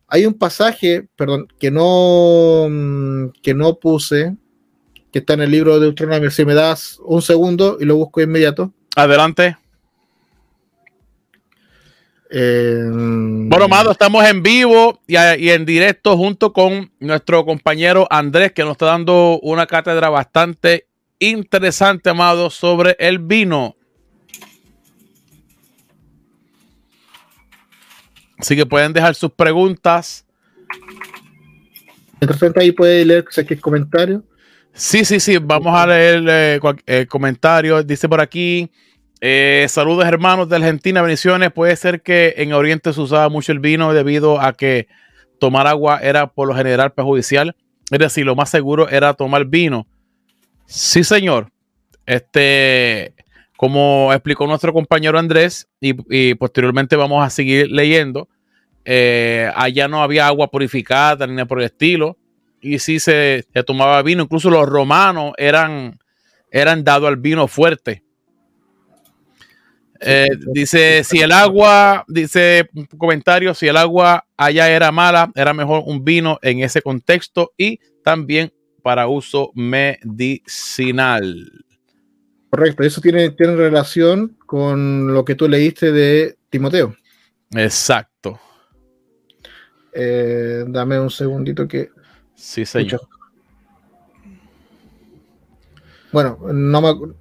[0.07, 4.35] Hay un pasaje, perdón, que no, mm, que no puse,
[5.11, 6.29] que está en el libro de Deuteronomio.
[6.29, 8.71] Si me das un segundo y lo busco de inmediato.
[8.95, 9.57] Adelante.
[12.33, 18.53] Eh, Bueno, Amado, estamos en vivo y, y en directo junto con nuestro compañero Andrés,
[18.53, 20.87] que nos está dando una cátedra bastante
[21.19, 23.75] interesante, Amado, sobre el vino.
[28.37, 30.25] Así que pueden dejar sus preguntas.
[32.19, 34.23] Mientras tanto, ahí puede leer es comentario.
[34.73, 35.37] Sí, sí, sí.
[35.37, 37.85] Vamos a leer eh, eh, comentarios.
[37.85, 38.69] Dice por aquí.
[39.21, 41.51] Eh, saludos hermanos de Argentina, bendiciones.
[41.51, 44.87] Puede ser que en Oriente se usaba mucho el vino debido a que
[45.39, 47.55] tomar agua era por lo general perjudicial.
[47.91, 49.85] Es decir, lo más seguro era tomar vino.
[50.65, 51.51] Sí, señor.
[52.07, 53.13] Este,
[53.57, 58.27] como explicó nuestro compañero Andrés, y, posteriormente vamos a seguir leyendo,
[58.85, 62.17] eh, allá no había agua purificada ni nada por el estilo
[62.59, 64.23] y sí se, se tomaba vino.
[64.23, 65.99] Incluso los romanos eran,
[66.49, 68.03] eran dados al vino fuerte.
[70.03, 75.53] Eh, dice, si el agua, dice un comentario, si el agua allá era mala, era
[75.53, 81.51] mejor un vino en ese contexto y también para uso medicinal.
[82.49, 86.95] Correcto, eso tiene, tiene relación con lo que tú leíste de Timoteo.
[87.55, 88.39] Exacto.
[89.93, 91.89] Eh, dame un segundito que.
[92.33, 93.01] Sí, señor.
[96.11, 97.15] Bueno, no me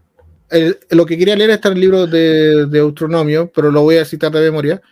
[0.50, 4.04] el- lo que quería leer está en el libro de, de pero lo voy a
[4.04, 4.82] citar de memoria.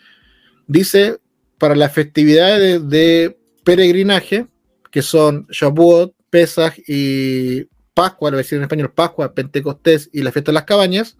[0.67, 1.19] Dice,
[1.59, 4.47] para las festividades de, de peregrinaje,
[4.91, 10.23] que son Shavuot, Pesach y Pascua, lo voy a decir en español, Pascua, Pentecostés y
[10.23, 11.17] la fiesta de las cabañas,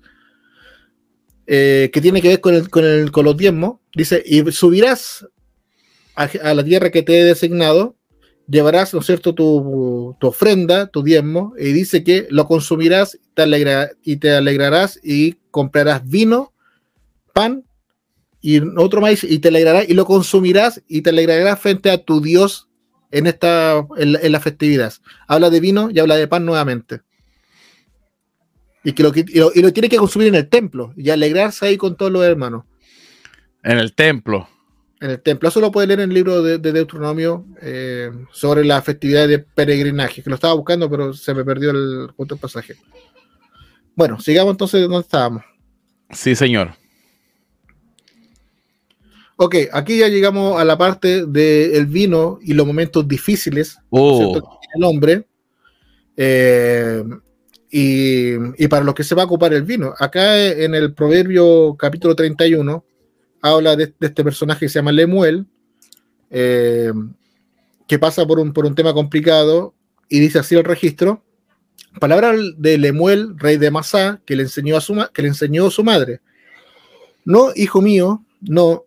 [1.47, 5.27] eh, que tiene que ver con, el, con, el, con los diezmos, dice, y subirás
[6.15, 7.97] a, a la tierra que te he designado,
[8.49, 13.43] llevarás, ¿no es cierto?, tu, tu ofrenda, tu diezmo, y dice que lo consumirás te
[13.43, 16.53] alegra- y te alegrarás y comprarás vino,
[17.35, 17.65] pan
[18.41, 22.21] y otro maíz y te alegrarás y lo consumirás y te alegrarás frente a tu
[22.21, 22.69] Dios
[23.11, 24.93] en esta en, la- festividad.
[25.27, 27.01] Habla de vino y habla de pan nuevamente.
[28.85, 31.77] Y que lo, y y lo tiene que consumir en el templo y alegrarse ahí
[31.77, 32.65] con todos los hermanos
[33.63, 34.49] En el templo.
[35.01, 35.49] En el templo.
[35.49, 39.39] Eso lo puede leer en el libro de, de Deuteronomio eh, sobre la festividad de
[39.39, 42.77] peregrinaje, que lo estaba buscando, pero se me perdió el el pasaje.
[43.95, 45.43] Bueno, sigamos entonces donde estábamos.
[46.11, 46.73] Sí, señor.
[49.37, 54.37] Ok, aquí ya llegamos a la parte del vino y los momentos difíciles Oh,
[54.75, 55.27] el hombre.
[56.17, 57.05] Eh,
[57.71, 58.33] y,
[58.65, 59.95] y para los que se va a ocupar el vino.
[59.99, 62.85] Acá en el Proverbio capítulo 31
[63.43, 65.47] habla de, este personaje que se llama Lemuel,
[66.31, 66.93] eh,
[67.87, 69.75] que pasa por un, por un tema complicado
[70.09, 71.25] y dice así el registro.
[72.01, 75.83] Palabra de Lemuel, rey de Masá, que le enseñó a su, que le enseñó su
[75.83, 76.21] madre.
[77.25, 78.85] No, hijo mío, no,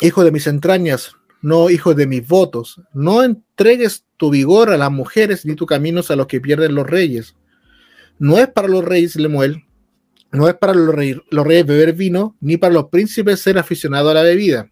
[0.00, 4.90] hijo de mis entrañas, no, hijo de mis votos, no entregues tu vigor a las
[4.90, 7.34] mujeres ni tus caminos a los que pierden los reyes.
[8.18, 9.64] No es para los reyes, Lemuel,
[10.34, 14.10] no es para los, rey- los reyes beber vino, ni para los príncipes ser aficionados
[14.10, 14.70] a la bebida.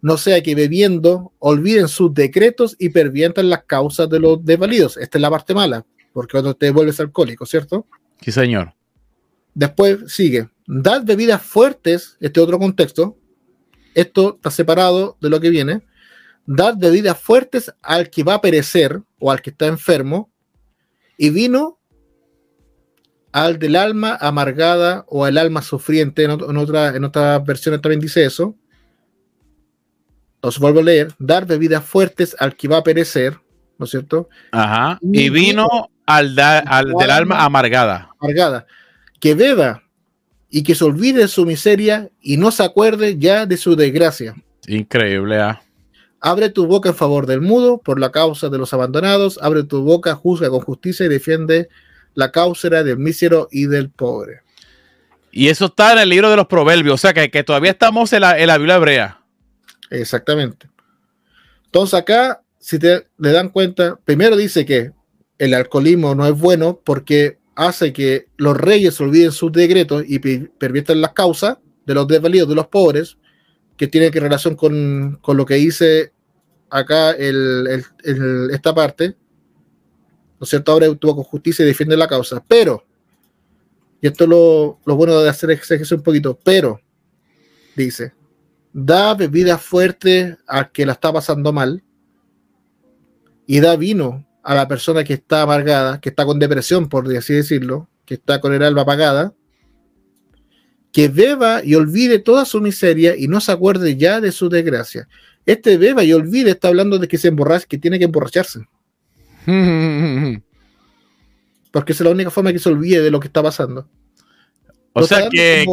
[0.00, 4.96] No sea que bebiendo olviden sus decretos y pervientan las causas de los desvalidos.
[4.96, 7.86] Esta es la parte mala, porque cuando te vuelves alcohólico, ¿cierto?
[8.20, 8.74] sí, señor.
[9.54, 13.18] Después sigue, dad bebidas fuertes, este otro contexto,
[13.94, 15.82] esto está separado de lo que viene,
[16.46, 20.30] dad bebidas fuertes al que va a perecer o al que está enfermo,
[21.18, 21.78] y vino
[23.32, 28.00] al del alma amargada o al alma sufriente, en, en otra, en otras versiones también
[28.00, 28.54] dice eso.
[30.40, 33.38] Os vuelvo a leer, dar bebidas fuertes al que va a perecer,
[33.78, 34.28] ¿no es cierto?
[34.50, 34.98] Ajá.
[35.00, 35.68] Ni Y vino
[36.04, 38.10] al, da- al del alma amargada.
[38.20, 38.66] amargada,
[39.20, 39.82] que beba
[40.50, 44.34] y que se olvide de su miseria y no se acuerde ya de su desgracia.
[44.66, 45.62] Increíble, ah.
[46.20, 49.82] Abre tu boca en favor del mudo, por la causa de los abandonados, abre tu
[49.82, 51.68] boca, juzga con justicia y defiende
[52.14, 54.40] la causa del mísero y del pobre.
[55.30, 56.94] Y eso está en el libro de los proverbios.
[56.94, 59.20] O sea que, que todavía estamos en la, en la Biblia hebrea.
[59.90, 60.68] Exactamente.
[61.66, 64.92] Entonces acá, si te le dan cuenta, primero dice que
[65.38, 71.00] el alcoholismo no es bueno porque hace que los reyes olviden sus decretos y perviertan
[71.00, 73.16] las causas de los desvalidos, de los pobres,
[73.76, 76.12] que tiene que relación con, con lo que dice
[76.70, 79.16] acá el- el- el- esta parte.
[80.42, 80.72] ¿No es cierto?
[80.72, 82.42] Ahora actúa con justicia y defiende la causa.
[82.48, 82.84] Pero,
[84.00, 86.80] y esto es lo, lo bueno de hacer ejercicio un poquito, pero,
[87.76, 88.12] dice,
[88.72, 91.84] da bebida fuerte al que la está pasando mal
[93.46, 97.34] y da vino a la persona que está amargada, que está con depresión, por así
[97.34, 99.32] decirlo, que está con el alma apagada,
[100.90, 105.06] que beba y olvide toda su miseria y no se acuerde ya de su desgracia.
[105.46, 108.66] Este beba y olvide está hablando de que se emborracha, que tiene que emborracharse.
[111.72, 113.88] Porque es la única forma que se olvide de lo que está pasando.
[114.94, 115.64] O sea que,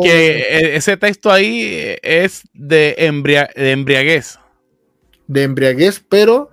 [0.76, 2.96] ese texto ahí es de,
[3.56, 4.40] de embriaguez.
[5.28, 6.52] De embriaguez, pero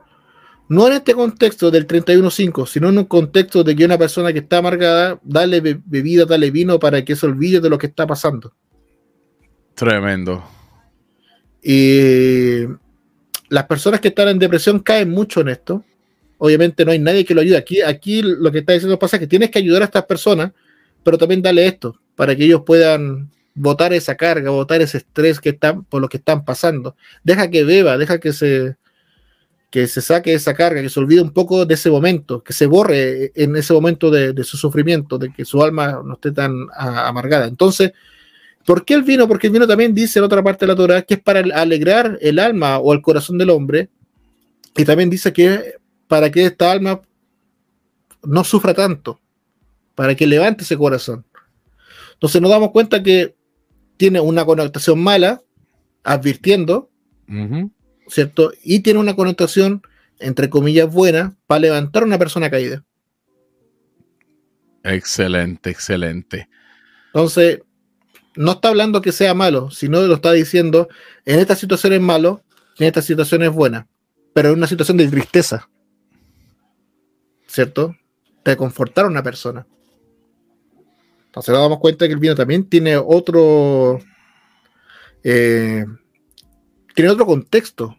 [0.68, 4.40] no en este contexto del 31.5, sino en un contexto de que una persona que
[4.40, 8.52] está amargada, dale bebida, dale vino para que se olvide de lo que está pasando.
[9.74, 10.42] Tremendo.
[11.62, 12.62] Y
[13.48, 15.84] las personas que están en depresión caen mucho en esto.
[16.38, 17.56] Obviamente no hay nadie que lo ayude.
[17.56, 20.52] Aquí, aquí lo que está diciendo pasa es que tienes que ayudar a estas personas,
[21.02, 25.50] pero también dale esto, para que ellos puedan botar esa carga, botar ese estrés que
[25.50, 26.96] están por lo que están pasando.
[27.24, 28.76] Deja que beba, deja que se
[29.70, 32.66] que se saque esa carga, que se olvide un poco de ese momento, que se
[32.66, 37.46] borre en ese momento de, su sufrimiento, de que su alma no esté tan amargada.
[37.46, 37.92] Entonces,
[38.64, 39.26] ¿por qué el vino?
[39.28, 42.16] Porque el vino también dice en otra parte de la Torah que es para alegrar
[42.22, 43.90] el alma o el corazón del hombre,
[44.76, 45.74] y también dice que
[46.08, 47.02] para que esta alma
[48.22, 49.20] no sufra tanto,
[49.94, 51.24] para que levante ese corazón.
[52.14, 53.36] Entonces nos damos cuenta que
[53.96, 55.42] tiene una connotación mala,
[56.02, 56.90] advirtiendo,
[58.08, 58.52] ¿cierto?
[58.62, 59.82] Y tiene una connotación,
[60.18, 62.84] entre comillas, buena para levantar a una persona caída.
[64.84, 66.48] Excelente, excelente.
[67.06, 67.60] Entonces,
[68.36, 70.88] no está hablando que sea malo, sino lo está diciendo,
[71.24, 72.44] en esta situación es malo,
[72.78, 73.88] en esta situación es buena,
[74.34, 75.68] pero en una situación de tristeza.
[77.56, 77.96] ¿Cierto?
[78.44, 79.66] De confortar a una persona.
[81.24, 83.98] Entonces nos damos cuenta que el vino también tiene otro...
[85.24, 85.86] Eh,
[86.94, 87.96] tiene otro contexto.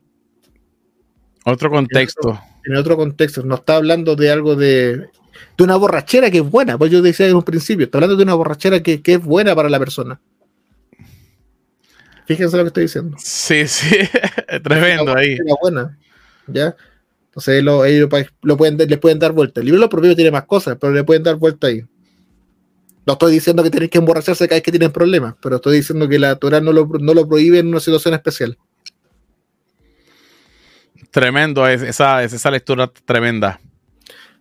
[1.44, 2.40] Otro contexto.
[2.64, 3.42] Tiene otro, contexto.
[3.42, 6.78] No está hablando de algo de, de una borrachera que es buena.
[6.78, 9.72] Pues yo decía en un principio, está hablando de una borrachera que, es buena para
[9.72, 10.22] la persona.
[12.28, 13.18] Fíjense lo que estoy diciendo.
[13.20, 13.98] Sí, sí,
[14.64, 15.40] tremendo ahí.
[15.60, 15.98] buena,
[16.46, 16.76] ¿ya?
[17.38, 18.10] Entonces lo, ellos
[18.42, 19.60] lo pueden, le pueden dar vuelta.
[19.60, 21.84] El libro lo propio tiene más cosas, pero le pueden dar vuelta ahí.
[23.06, 26.10] No estoy diciendo que tenéis que emborracharse cada vez que tienen problemas, pero estoy diciendo
[26.10, 28.58] que la Torah no lo, no lo prohíbe en una situación especial.
[31.12, 33.62] Tremendo, esa, esa lectura tremenda.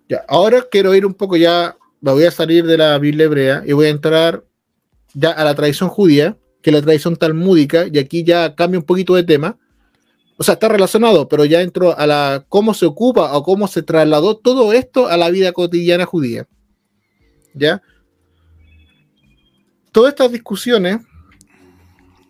[0.09, 3.63] Ya, ahora quiero ir un poco ya, me voy a salir de la Biblia hebrea
[3.67, 4.43] y voy a entrar
[5.13, 8.87] ya a la tradición judía, que es la tradición talmúdica, y aquí ya cambia un
[8.87, 9.59] poquito de tema.
[10.39, 13.83] O sea, está relacionado, pero ya entro a la cómo se ocupa o cómo se
[13.83, 16.47] trasladó todo esto a la vida cotidiana judía.
[17.55, 17.83] ¿Ya?
[19.93, 20.99] Todas estas discusiones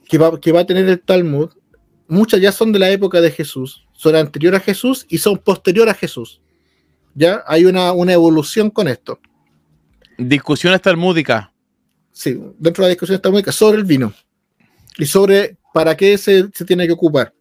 [0.09, 1.51] que va, que va a tener el Talmud,
[2.07, 5.95] muchas ya son de la época de Jesús, son anteriores a Jesús y son posteriores
[5.95, 6.41] a Jesús.
[7.15, 7.43] ¿Ya?
[7.47, 9.19] Hay una, evolución con esto.
[10.19, 11.49] Discusiones talmúdicas.
[12.13, 14.13] Sí, dentro de la discusión talmúdica sobre el vino
[14.99, 17.33] y sobre para qué se, tiene que ocupar.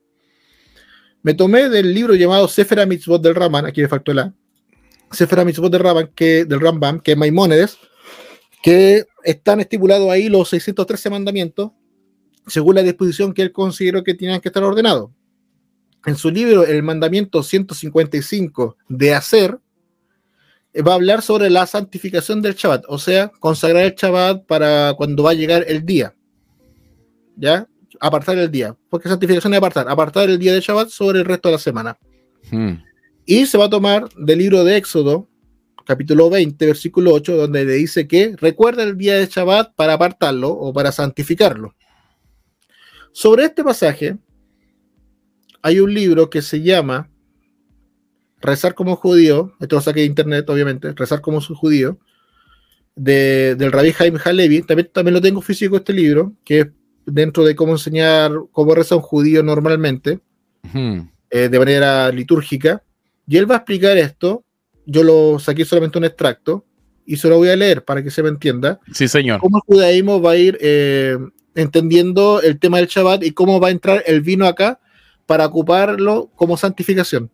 [1.25, 4.31] Me tomé del libro llamado Sefer Mitzvot del Raman, aquí me faltó la
[5.09, 7.79] Sefer Mitzvot del Raman, que, del Rambam, que es Maimónides,
[8.61, 11.71] que están estipulados ahí los 613 mandamientos,
[12.45, 15.09] según la disposición que él consideró que tenían que estar ordenados
[16.05, 19.57] en su libro El mandamiento 155 de hacer,
[20.87, 25.23] va a hablar sobre la santificación del Shabbat, o sea, consagrar el Shabbat para cuando
[25.23, 26.13] va a llegar el día.
[27.35, 27.67] ¿Ya?
[27.99, 28.75] Apartar el día.
[28.89, 29.87] Porque santificación es apartar.
[29.89, 31.97] Apartar el día de Shabbat sobre el resto de la semana.
[32.51, 32.73] Hmm.
[33.25, 35.27] Y se va a tomar del libro de Éxodo,
[35.85, 40.49] capítulo 20, versículo 8, donde le dice que recuerda el día de Shabbat para apartarlo
[40.49, 41.75] o para santificarlo.
[43.11, 44.17] Sobre este pasaje,
[45.61, 47.09] hay un libro que se llama
[48.41, 51.97] Rezar como judío, esto lo saqué de internet, obviamente, Rezar como judío,
[52.95, 56.67] de, del rabí Jaime Halevi, también, también lo tengo físico este libro, que es
[57.05, 60.19] dentro de cómo enseñar cómo reza un judío normalmente,
[60.73, 62.83] eh, de manera litúrgica,
[63.27, 64.43] y él va a explicar esto,
[64.85, 66.65] yo lo saqué solamente un extracto,
[67.05, 68.79] y se lo voy a leer para que se me entienda.
[68.91, 69.39] Sí, señor.
[69.39, 71.17] Cómo el judaísmo va a ir eh,
[71.53, 74.79] entendiendo el tema del Shabbat y cómo va a entrar el vino acá
[75.25, 77.31] para ocuparlo como santificación.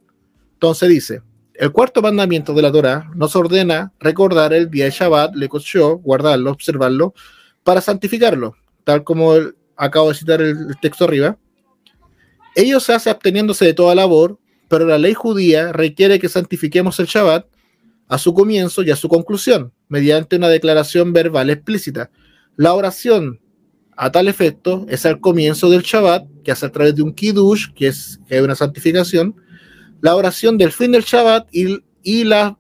[0.54, 1.22] Entonces dice,
[1.56, 5.50] el cuarto mandamiento de la Torah nos ordena recordar el día de Shabbat, le
[6.02, 7.14] guardarlo, observarlo,
[7.64, 9.36] para santificarlo, tal como
[9.82, 11.38] acabo de citar el, texto arriba.
[12.56, 17.08] Ello se hace absteniéndose de toda labor, pero la ley judía requiere que santifiquemos el
[17.08, 17.48] Shabbat
[18.08, 22.12] a su comienzo y a su conclusión, mediante una declaración verbal explícita.
[22.58, 23.40] La oración
[23.98, 27.74] a tal efecto es al comienzo del Shabbat, que hace a través de un Kiddush,
[27.74, 29.36] que es, una santificación,
[30.02, 32.60] la oración del fin del Shabbat y, y la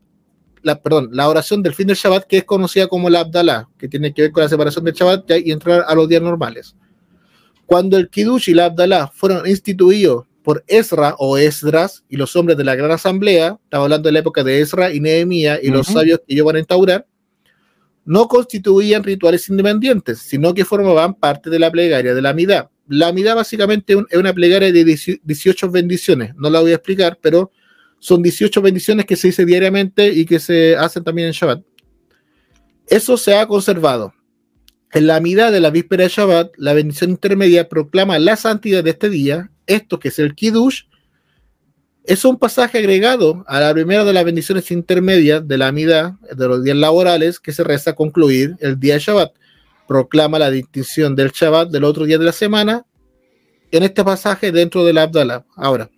[0.63, 3.87] la, perdón, la oración del fin del Shabbat, que es conocida como la Abdalá, que
[3.87, 6.75] tiene que ver con la separación del Shabbat y entrar a los días normales.
[7.71, 12.57] Cuando el Kiddush y la Abdalá fueron instituidos por Ezra o Esdras y los hombres
[12.57, 15.87] de la Gran Asamblea, estamos hablando de la época de Ezra y Nehemías y los
[15.87, 17.07] sabios que ellos van a instaurar,
[18.03, 22.69] no constituían rituales independientes, sino que formaban parte de la plegaria de la Amidad.
[22.89, 27.53] La Amidad básicamente es una plegaria de 18 bendiciones, no la voy a explicar, pero
[27.99, 31.61] son 18 bendiciones que se dice diariamente y que se hacen también en Shabbat.
[32.85, 34.13] Eso se ha conservado.
[34.93, 38.89] En la mitad de la víspera de Shabbat, la bendición intermedia proclama la santidad de
[38.89, 39.49] este día.
[39.65, 40.83] Esto que es el Kiddush,
[42.03, 46.47] es un pasaje agregado a la primera de las bendiciones intermedias de la mitad de
[46.47, 49.31] los días laborales que se reza a concluir el día de Shabbat.
[49.87, 52.85] Proclama la distinción del Shabbat del otro día de la semana
[53.71, 55.45] en este pasaje dentro del Abdallah.
[55.55, 55.89] Ahora,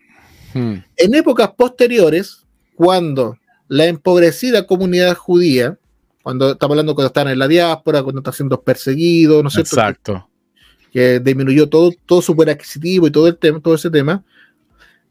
[0.54, 0.76] hmm.
[0.98, 3.38] en épocas posteriores, cuando
[3.68, 5.80] la empobrecida comunidad judía
[6.24, 9.76] cuando estamos hablando cuando están en la diáspora, cuando están siendo perseguidos, ¿no es cierto?
[9.76, 10.30] Exacto.
[10.92, 14.24] Que, disminuyó todo, todo su poder adquisitivo y todo, el tema, todo ese tema.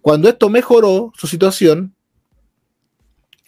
[0.01, 1.95] Cuando esto mejoró su situación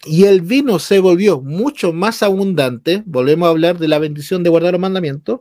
[0.04, 4.50] y el vino se volvió mucho más abundante, volvemos a hablar de la bendición de
[4.50, 5.40] guardar los mandamientos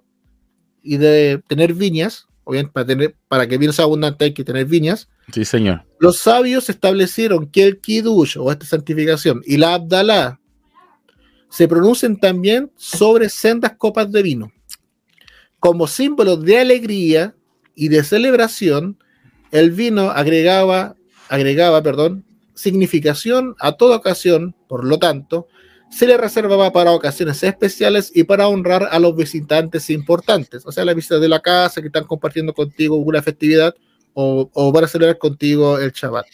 [0.81, 4.45] y de tener viñas, obviamente para, tener, para que el vino sea abundante hay que
[4.45, 5.09] tener viñas.
[5.33, 5.83] Sí, señor.
[5.99, 10.39] Los sabios establecieron que el kiddush o esta santificación y la abdalá
[11.53, 14.51] se pronuncian también sobre sendas copas de vino.
[15.59, 17.35] Como símbolo de alegría
[17.75, 18.97] y de celebración,
[19.51, 20.95] el vino agregaba,
[21.29, 22.25] agregaba perdón,
[22.55, 25.47] significación a toda ocasión, por lo tanto,
[25.91, 30.85] se le reservaba para ocasiones especiales y para honrar a los visitantes importantes, o sea,
[30.85, 33.75] la visita de la casa que están compartiendo contigo una festividad
[34.15, 36.25] o, para celebrar contigo el Shabbat.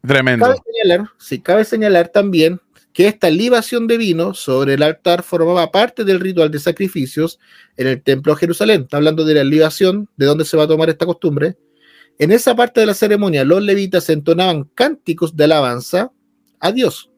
[0.00, 0.46] Tremendo.
[0.46, 2.58] Cabe señalar, sí, cabe señalar también
[2.96, 7.38] que esta libación de vino sobre el altar formaba parte del ritual de sacrificios
[7.76, 8.84] en el templo de Jerusalén.
[8.84, 11.58] Está hablando de la libación, de dónde se va a tomar esta costumbre.
[12.18, 16.10] En esa parte de la ceremonia, los levitas entonaban cánticos de alabanza
[16.58, 17.10] a Dios.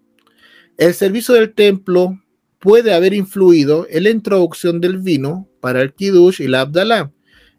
[0.79, 2.21] El servicio del templo
[2.59, 7.13] puede haber influido en la introducción del vino para el Kiddush y la Abdalá.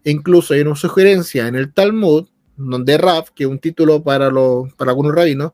[0.03, 4.73] incluso hay una sugerencia en el Talmud, donde Raf, que es un título para, los,
[4.73, 5.53] para algunos rabinos,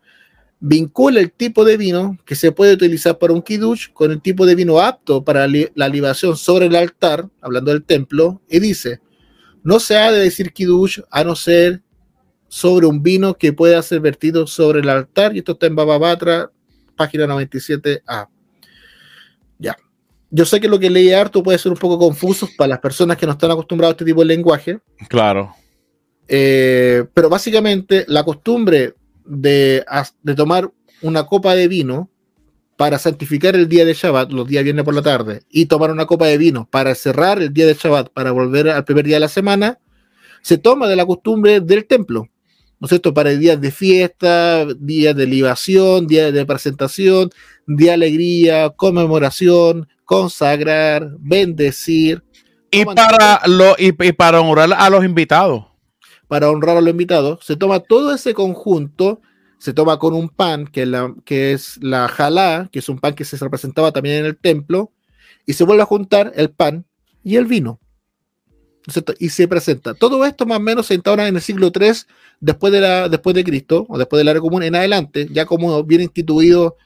[0.68, 4.48] vincula el tipo de vino que se puede utilizar para un kiddush con el tipo
[4.48, 9.00] de vino apto para la libación sobre el altar, hablando del templo, y dice,
[9.64, 11.84] no se ha de decir kiddush a no ser
[12.48, 16.18] sobre un vino que pueda ser vertido sobre el altar, y esto está en Baba
[16.96, 18.28] página 97a.
[19.60, 19.78] Ya.
[20.32, 23.18] Yo sé que lo que leí harto puede ser un poco confuso para las personas
[23.18, 24.80] que no están acostumbradas a este tipo de lenguaje.
[25.10, 25.54] Claro.
[26.28, 28.96] Eh, pero básicamente la costumbre
[29.26, 29.86] de,
[30.36, 30.72] tomar
[31.02, 32.10] una copa de vino
[32.78, 36.06] para santificar el día de Shabbat, los días viernes por la tarde, y tomar una
[36.06, 39.22] copa de vino para cerrar el día de Shabbat, para volver al primer día de
[39.22, 39.80] la semana,
[40.42, 42.28] se toma de la costumbre del templo,
[42.80, 43.14] ¿no es cierto?
[43.14, 47.30] Para días de fiesta, días de libación, días de presentación,
[47.66, 52.24] de alegría, conmemoración, consagrar, bendecir.
[52.72, 55.64] Y para, lo, y para honrar a los invitados
[56.28, 59.22] para honrar a los invitados, se toma todo ese conjunto,
[59.58, 63.38] se toma con un pan, que, es la jalá, que es un pan que se
[63.38, 64.92] representaba también en el templo,
[65.46, 66.86] y se vuelve a juntar el pan
[67.24, 67.80] y el vino.
[69.20, 69.96] Y se presenta.
[69.96, 71.92] Todo esto más o menos se instaura en el siglo III
[72.40, 75.84] después de, la, después de Cristo, o después del área común en adelante, ya como
[75.84, 76.78] bien instituido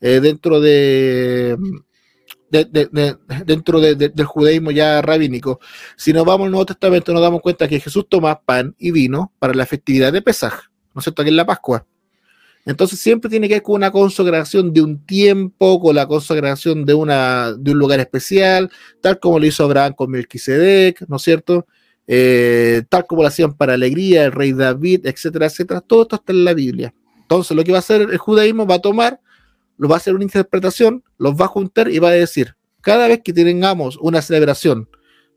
[0.00, 1.56] eh, dentro de,
[2.50, 5.60] dentro del judaísmo ya rabínico.
[5.96, 9.32] Si nos vamos al Nuevo Testamento, nos damos cuenta que Jesús toma pan y vino
[9.38, 10.54] para la festividad de Pesaj,
[10.94, 11.22] ¿no es cierto?
[11.22, 11.86] Que es la Pascua.
[12.66, 16.94] Entonces siempre tiene que ver con una consagración de un tiempo, con la consagración de,
[16.94, 18.70] una, de un lugar especial,
[19.00, 21.66] tal como lo hizo Abraham con Melquisedec, ¿no es cierto?
[22.08, 25.80] Eh, tal como lo hacían para alegría el rey David, etcétera, etcétera.
[25.80, 26.92] Todo esto está en la Biblia.
[27.20, 29.20] Entonces lo que va a hacer el judaísmo va a tomar
[29.78, 33.08] lo va a hacer una interpretación, los va a juntar y va a decir, cada
[33.08, 34.88] vez que tengamos una celebración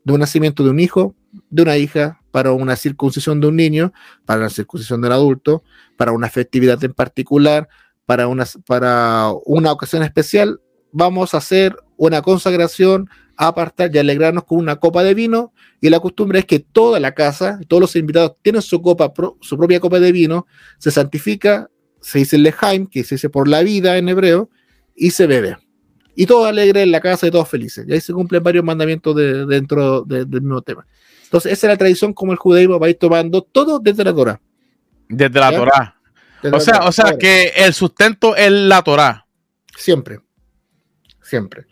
[0.04, 1.14] de un nacimiento de un hijo,
[1.50, 3.92] de una hija, para una circuncisión de un niño,
[4.24, 5.62] para la circuncisión del adulto,
[5.96, 7.68] para una festividad en particular,
[8.06, 10.60] para una, para una ocasión especial,
[10.92, 15.52] vamos a hacer una consagración, a apartar y alegrarnos con una copa de vino.
[15.80, 19.56] Y la costumbre es que toda la casa, todos los invitados tienen su copa, su
[19.56, 20.46] propia copa de vino,
[20.78, 21.70] se santifica
[22.00, 24.50] se dice lehaim, que se dice por la vida en hebreo,
[24.94, 25.56] y se bebe.
[26.14, 27.86] Y todo alegre en la casa y todos felices.
[27.88, 30.86] Y ahí se cumplen varios mandamientos de, dentro del mismo tema.
[31.24, 34.12] Entonces, esa es la tradición como el judaísmo va a ir tomando todo desde la
[34.12, 34.40] Torah.
[35.08, 35.96] Desde la Torah.
[36.52, 39.26] o sea, o sea que el sustento es la Torah.
[39.76, 40.20] siempre,
[41.22, 41.66] siempre.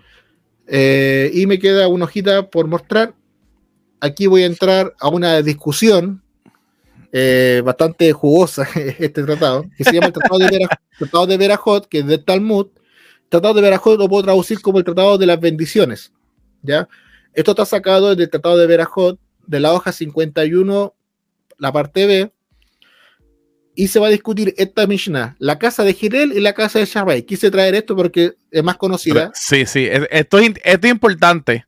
[0.66, 3.14] Eh, y me queda una hojita por mostrar.
[4.00, 6.22] Aquí voy a entrar a una discusión
[7.12, 8.66] eh, bastante jugosa,
[8.98, 12.18] este tratado, que se llama el Tratado de, Verajot, tratado de Verajot, que es de
[12.18, 12.68] Talmud.
[13.28, 16.12] Tratado de Verajot lo puedo traducir como el Tratado de las Bendiciones.
[16.62, 16.88] ¿ya?
[17.34, 20.94] Esto está sacado del Tratado de Verajot, de la hoja 51,
[21.58, 22.32] la parte B,
[23.74, 26.84] y se va a discutir esta Mishnah, la casa de Girel y la casa de
[26.84, 27.22] Shabai.
[27.22, 29.30] Quise traer esto porque es más conocida.
[29.34, 31.64] Sí, sí, esto, es importante.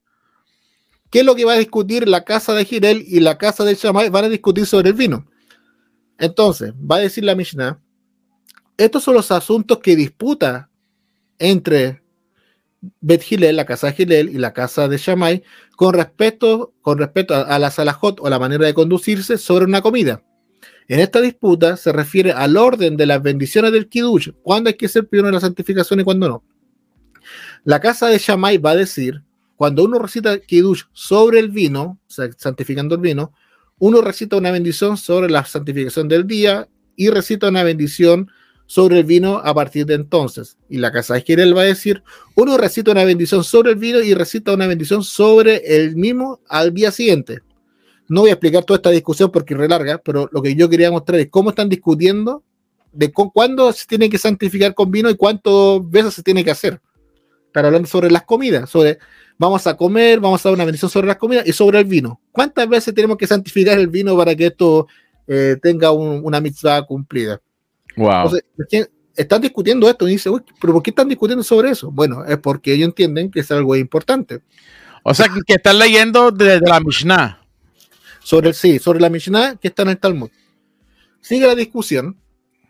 [1.08, 3.76] ¿Qué es lo que va a discutir la casa de Girel y la casa de
[3.76, 4.10] Shabai?
[4.10, 5.29] Van a discutir sobre el vino.
[6.20, 7.80] Entonces, va a decir la Mishnah,
[8.76, 10.70] estos son los asuntos que disputa
[11.38, 12.02] entre
[13.00, 15.42] Bet Gilel, la casa de Gilel y la casa de Shammai
[15.76, 19.80] con respecto, con respecto a, a la salahot o la manera de conducirse sobre una
[19.82, 20.22] comida.
[20.88, 24.88] En esta disputa se refiere al orden de las bendiciones del Kiddush, cuándo hay que
[24.88, 26.44] ser primero en la santificación y cuándo no.
[27.64, 29.22] La casa de Shammai va a decir,
[29.56, 31.98] cuando uno recita Kiddush sobre el vino,
[32.36, 33.32] santificando el vino,
[33.80, 38.30] uno recita una bendición sobre la santificación del día y recita una bendición
[38.66, 40.58] sobre el vino a partir de entonces.
[40.68, 42.04] Y la casa de Jirel va a decir,
[42.36, 46.72] uno recita una bendición sobre el vino y recita una bendición sobre el mismo al
[46.74, 47.40] día siguiente.
[48.06, 50.90] No voy a explicar toda esta discusión porque es larga, pero lo que yo quería
[50.90, 52.44] mostrar es cómo están discutiendo
[52.92, 56.80] de cuándo se tiene que santificar con vino y cuántas veces se tiene que hacer.
[57.46, 58.98] Están hablando sobre las comidas, sobre
[59.40, 62.20] vamos a comer, vamos a dar una bendición sobre las comidas y sobre el vino.
[62.30, 64.86] ¿Cuántas veces tenemos que santificar el vino para que esto
[65.26, 67.40] eh, tenga una mitzvah cumplida?
[67.96, 68.38] Wow.
[69.16, 70.30] están discutiendo esto y dice,
[70.60, 71.90] pero ¿por qué están discutiendo sobre eso?
[71.90, 74.42] Bueno, es porque ellos entienden que es algo importante.
[75.04, 77.40] O sea, que están leyendo desde la Mishnah
[78.22, 80.28] sobre el sí, sobre la Mishnah que está en el Talmud.
[81.22, 82.18] Sigue la discusión.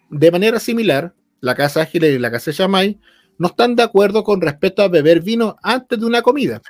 [0.08, 3.00] De manera similar, la casa de y la casa Shammai
[3.40, 6.62] no están de acuerdo con respecto a beber vino antes de una comida.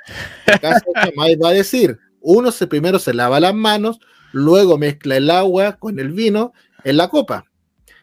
[0.47, 3.99] La casa de Shammai va a decir, uno se primero se lava las manos,
[4.31, 6.53] luego mezcla el agua con el vino
[6.83, 7.45] en la copa.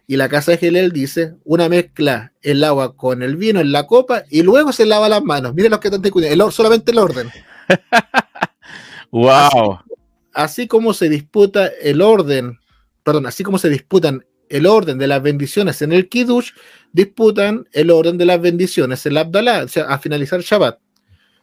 [0.07, 3.87] Y la casa de Gilel dice, una mezcla el agua con el vino en la
[3.87, 5.55] copa y luego se lava las manos.
[5.55, 7.29] Miren los que están discutiendo, solamente el orden.
[9.11, 9.81] wow
[10.39, 12.61] así como se disputa el orden,
[13.03, 16.53] perdón, así como se disputan el orden de las bendiciones en el Kiddush,
[16.93, 20.79] disputan el orden de las bendiciones en el Abdalá, o sea, a finalizar el Shabbat.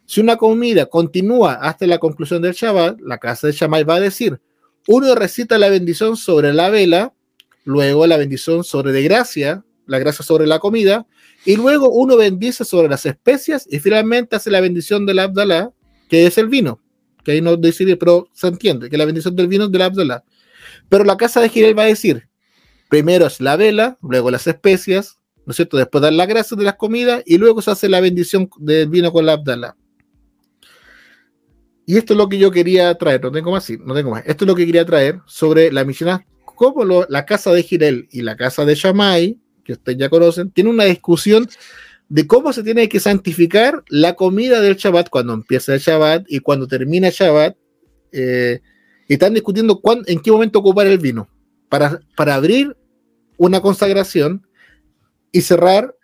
[0.04, 4.00] Si una comida continúa hasta la conclusión del Shabbat, la casa de Shammai va a
[4.00, 4.40] decir,
[4.86, 7.12] uno recita la bendición sobre la vela,
[7.64, 11.06] luego la bendición sobre de gracia, la gracia sobre la comida,
[11.44, 15.72] y luego uno bendice sobre las especias y finalmente hace la bendición del Abdalá,
[16.08, 16.80] que es el vino
[17.26, 19.86] que ahí no decide, pero se entiende que la bendición del vino es de la
[19.86, 20.24] Abdalá.
[20.88, 22.28] Pero la casa de Girel va a decir,
[22.88, 25.76] primero es la vela, luego las especias, ¿no es cierto?
[25.76, 29.12] Después dar la gracia de las comidas y luego se hace la bendición del vino
[29.12, 29.76] con la Abdalá.
[31.86, 34.24] Y esto es lo que yo quería traer, no tengo más, no tengo más.
[34.26, 38.22] Esto es lo que quería traer sobre la misión, como la casa de Girel y
[38.22, 41.48] la casa de Shammai, que ustedes ya conocen, tiene una discusión
[42.08, 46.40] de cómo se tiene que santificar la comida del Shabbat cuando empieza el Shabbat y
[46.40, 47.56] cuando termina el Shabbat.
[48.10, 48.60] Eh,
[49.08, 51.28] están discutiendo en qué momento ocupar el vino
[51.68, 52.76] para, para abrir
[53.36, 54.45] una consagración
[55.32, 55.94] y cerrar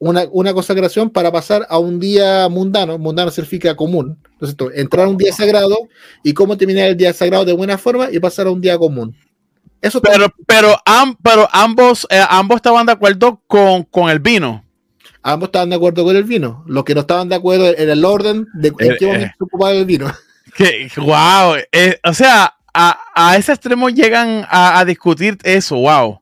[0.00, 2.98] una, una, consagración para pasar a un día mundano.
[2.98, 4.18] Mundano significa común.
[4.32, 5.76] Entonces, entrar a un día sagrado
[6.22, 9.16] y cómo terminar el día sagrado de buena forma y pasar a un día común.
[9.80, 10.76] Eso pero, pero,
[11.22, 14.64] pero ambos, eh, ambos estaban de acuerdo con, con el vino
[15.24, 16.62] ambos estaban de acuerdo con el vino.
[16.68, 19.34] Los que no estaban de acuerdo era el orden de en eh, qué momento eh.
[19.36, 20.06] se ocupaba el vino.
[20.56, 26.20] Que, wow, eh, o sea, a, ese extremo llegan a, discutir eso, wow.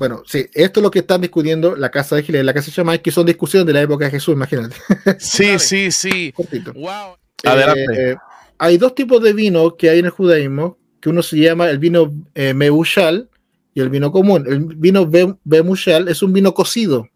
[0.00, 2.72] Bueno, sí, esto es lo que están discutiendo la casa de Gilead la casa de
[2.72, 4.74] Shammai, que son discusiones de la época de Jesús, imagínate.
[5.18, 6.32] Sí, sí, sí.
[6.74, 7.18] Wow.
[7.44, 8.16] Adelante.
[8.56, 11.78] hay dos tipos de vino que hay en el judaísmo, que uno se llama el
[11.78, 13.28] vino Meushal
[13.74, 14.46] y el vino común.
[14.48, 15.06] El vino
[15.44, 17.06] Bemushal es un vino cocido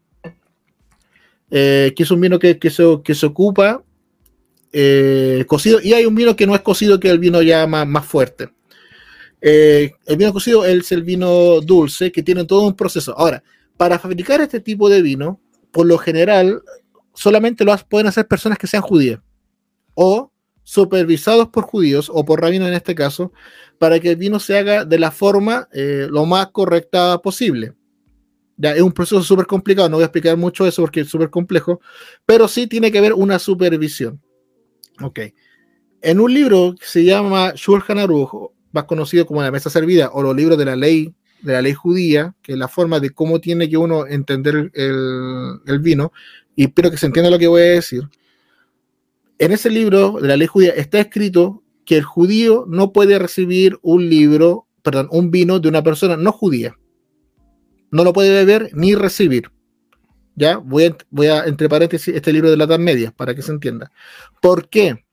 [1.51, 3.83] eh, que es un vino que, se, que se ocupa
[4.73, 7.67] eh, cocido, y hay un vino que no es cocido, que es el vino ya
[7.67, 8.51] más, fuerte.
[9.47, 13.15] Eh, el vino cocido es el vino dulce, que tiene todo un proceso.
[13.19, 13.43] Ahora,
[13.77, 15.41] para fabricar este tipo de vino,
[15.71, 16.63] por lo general,
[17.13, 19.21] solamente lo pueden hacer personas que sean judías
[19.95, 20.33] o
[20.63, 23.33] supervisados por judíos o por rabinos en este caso,
[23.79, 27.75] para que el vino se haga de la forma lo más correcta posible
[28.59, 31.81] es un proceso súper complicado, no voy a explicar mucho eso porque es súper complejo,
[32.25, 34.21] pero sí tiene que haber una supervisión.
[35.03, 35.21] Ok.
[36.01, 40.23] En un libro que se llama Shulchan Aruch, más conocido como la mesa servida, o
[40.23, 43.41] los libros de la ley, de la ley judía, que es la forma de cómo
[43.41, 46.13] tiene que uno entender el, vino,
[46.57, 48.03] y espero que se entienda lo que voy a decir.
[49.39, 53.79] En ese libro de la ley judía está escrito que el judío no puede recibir
[53.83, 56.77] un libro, perdón, un vino de una persona no judía.
[57.91, 59.51] No lo puede beber ni recibir.
[60.37, 60.57] ¿Ya?
[60.57, 63.53] Voy a, voy a entre paréntesis, este libro de la Edad Media, para que se
[63.53, 63.93] entienda.
[64.41, 65.04] ¿Por qué?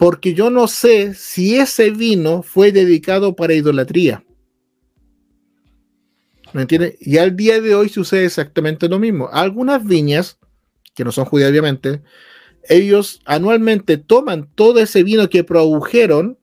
[0.00, 4.24] Porque yo no sé si ese vino fue dedicado para idolatría.
[6.54, 6.96] ¿Me entiendes?
[7.00, 9.28] Y al día de hoy sucede exactamente lo mismo.
[9.30, 10.38] Algunas viñas,
[10.94, 12.00] que no son judías obviamente,
[12.66, 16.38] ellos anualmente toman todo ese vino que produjeron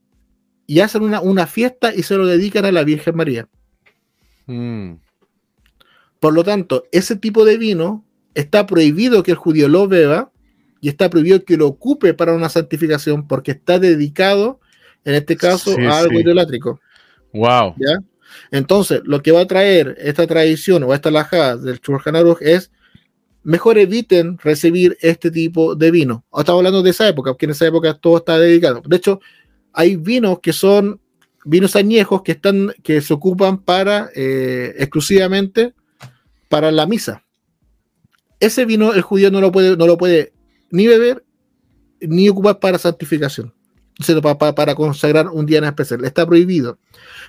[0.68, 3.50] y hacen una, fiesta y se lo dedican a la Virgen María.
[4.46, 4.98] Mm.
[6.20, 8.06] Por lo tanto, ese tipo de vino
[8.36, 10.32] está prohibido que el judío lo beba
[10.88, 14.62] y está prohibido que lo ocupe para una santificación porque está dedicado,
[15.04, 16.80] en este caso, a algo idolátrico.
[17.34, 17.76] Wow.
[17.78, 18.00] ¿Ya?
[18.52, 22.72] Entonces, lo que va a traer esta tradición o esta lajada del Shulchan es
[23.44, 26.24] mejor eviten recibir este tipo de vino.
[26.28, 28.82] Estamos hablando de esa época, porque en esa época todo está dedicado.
[28.88, 29.20] De hecho,
[29.74, 31.02] hay vinos que son
[31.44, 35.74] vinos añejos que están que se ocupan para eh, exclusivamente
[36.48, 37.26] para la misa.
[38.40, 40.32] Ese vino el judío no lo puede, no lo puede
[40.72, 41.24] ni beber
[42.00, 43.54] ni ocupar para santificación,
[44.22, 46.06] para, para, consagrar un día en especial.
[46.06, 46.78] Está prohibido.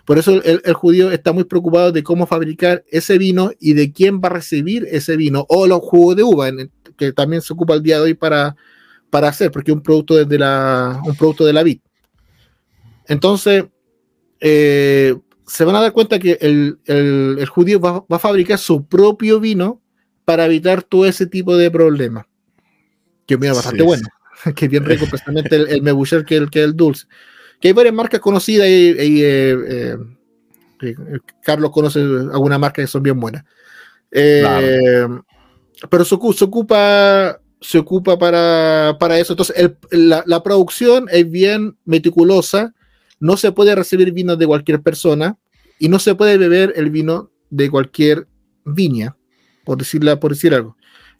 [0.05, 4.20] Por eso el, judío está muy preocupado de cómo fabricar ese vino y de quién
[4.20, 6.51] va a recibir ese vino o los jugos de uva,
[6.97, 8.57] que también se ocupa el día de hoy para,
[9.11, 11.78] para hacer, porque es un producto, de la, un producto de la vid.
[13.07, 13.64] Entonces,
[14.41, 15.16] eh,
[15.47, 19.80] se van a dar cuenta que el, judío va, a fabricar su propio vino
[20.24, 22.26] para evitar todo ese tipo de problemas.
[23.29, 24.09] Que es bastante bueno,
[24.57, 27.07] que es bien rico, precisamente el, el mebucher que el, que el dulce.
[27.61, 29.97] Que hay varias marcas conocidas y, eh,
[30.81, 30.97] eh,
[31.43, 33.45] Carlos conoce algunas marcas que son bien buenas.
[34.11, 35.07] Eh,
[35.89, 39.35] pero se, ocupa se ocupa para, para eso.
[39.35, 42.74] Entonces, la, la producción es bien meticulosa
[43.20, 45.39] no se puede recibir vino de cualquier persona
[45.79, 48.29] y no se puede beber el vino de cualquier
[48.64, 49.16] viña,
[49.64, 50.76] por, decirla, por decir algo.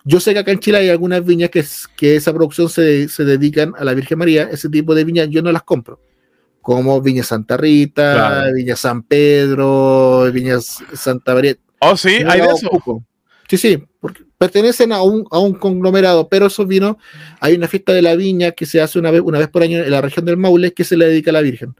[0.09, 1.63] Yo sé que acá en Chile hay algunas viñas que,
[1.97, 5.43] que esa producción se, se, dedican a la Virgen María, ese tipo de viñas yo
[5.43, 6.01] no las compro,
[6.63, 11.57] como Viña Santa Rita, Viña San Pedro, Viña Santa María.
[11.81, 13.05] Oh, sí, hay de eso.
[13.51, 16.97] Sí, sí, porque pertenecen a un, a un conglomerado, pero esos vinos,
[17.41, 19.79] hay una fiesta de la viña que se hace una vez, una vez por año
[19.79, 21.75] en la región del Maule que se le dedica a la Virgen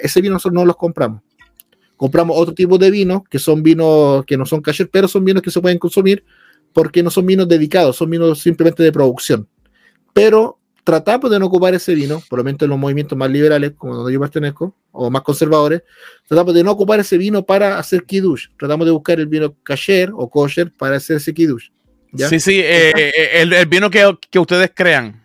[0.00, 1.22] ese vino nosotros no los compramos.
[1.96, 5.42] Compramos otro tipo de vinos, que son vinos que no son cacher, pero son vinos
[5.42, 6.24] que se pueden consumir
[6.72, 9.48] porque no son vinos dedicados, son vinos simplemente de producción.
[10.12, 13.72] Pero tratamos de no ocupar ese vino, por lo menos en los movimientos más liberales,
[13.76, 15.82] como donde yo pertenezco, o más conservadores,
[16.26, 18.48] tratamos de no ocupar ese vino para hacer kiddush.
[18.58, 21.68] Tratamos de buscar el vino kasher o kosher para hacer ese kiddush.
[22.28, 25.22] Sí, sí, eh, eh, el, vino que, que, ustedes crean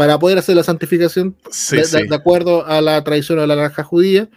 [0.00, 1.36] para poder hacer la santificación
[1.70, 4.30] de, acuerdo a la tradición de la naranja judía,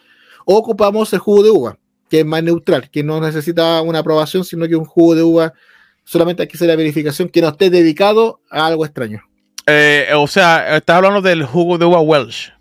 [0.46, 4.44] o ocupamos el jugo de uva, que es más neutral, que no necesita una aprobación,
[4.44, 5.54] sino que un jugo de uva
[6.04, 9.22] solamente hay que hacer la verificación que no esté dedicado a algo extraño.
[9.66, 12.52] Eh, o sea, estás hablando del jugo de uva Welsh.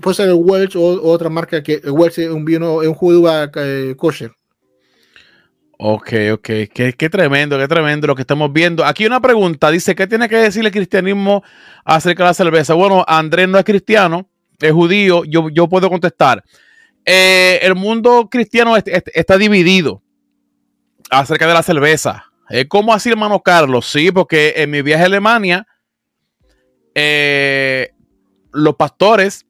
[0.00, 2.94] Puede ser el Welsh o, otra marca que el Welsh es un vino, es un
[2.94, 4.32] jugo de uva eh, kosher.
[5.82, 6.46] Ok, ok.
[6.72, 8.84] Qué, qué, tremendo, qué tremendo lo que estamos viendo.
[8.84, 9.70] Aquí una pregunta.
[9.70, 11.42] Dice, ¿qué tiene que decir el cristianismo
[11.84, 12.74] acerca de la cerveza?
[12.74, 14.28] Bueno, Andrés no es cristiano,
[14.58, 15.24] es judío.
[15.24, 16.44] Yo, yo puedo contestar.
[17.04, 20.02] Eh, el mundo cristiano está dividido
[21.10, 22.26] acerca de la cerveza.
[22.68, 23.86] ¿Cómo así, hermano Carlos?
[23.86, 25.66] Sí, porque en mi viaje a Alemania,
[26.94, 27.90] eh,
[28.52, 29.46] los pastores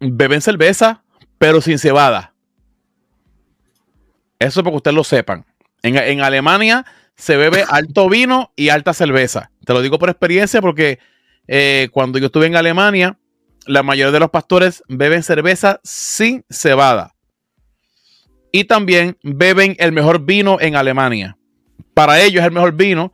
[0.00, 1.02] beben cerveza,
[1.38, 2.34] pero sin cebada.
[4.38, 5.44] Eso para que ustedes lo sepan.
[5.82, 9.50] En, Alemania se bebe alto vino y alta cerveza.
[9.64, 10.98] Te lo digo por experiencia porque
[11.46, 13.18] eh, cuando yo estuve en Alemania,
[13.66, 17.13] la mayoría de los pastores beben cerveza sin cebada.
[18.56, 21.36] Y también beben el mejor vino en Alemania.
[21.92, 23.12] Para ellos es el mejor vino.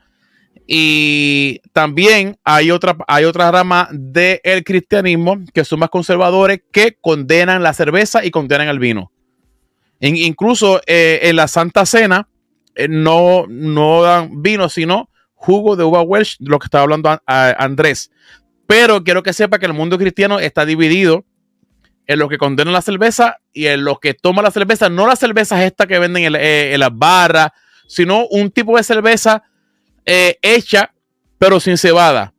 [0.66, 7.62] Y también hay otra, hay otra rama del cristianismo que son más conservadores que condenan
[7.62, 9.12] la cerveza y condenan el vino.
[10.00, 12.28] incluso eh, en la Santa Cena,
[12.74, 18.10] eh, no, no dan vino, sino jugo de uva Welsh, lo que estaba hablando Andrés.
[18.66, 21.24] Pero quiero que sepa que el mundo cristiano está dividido
[22.10, 25.20] en los que condenan la cerveza y en los que toman la cerveza, no las
[25.20, 27.52] cervezas estas que venden en, eh, las barras,
[27.86, 29.44] sino un tipo de cerveza
[30.04, 30.92] eh, hecha,
[31.38, 32.34] pero sin cebada.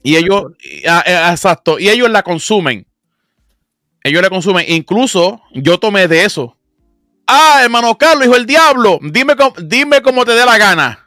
[0.00, 0.52] Y ellos,
[0.88, 1.02] ah,
[1.32, 2.86] exacto, y ellos la consumen.
[4.04, 4.64] Ellos la consumen.
[4.68, 6.56] Incluso yo tomé de eso.
[7.26, 11.04] Ah, hermano Carlos, hijo del diablo, dime, dime cómo te dé la gana.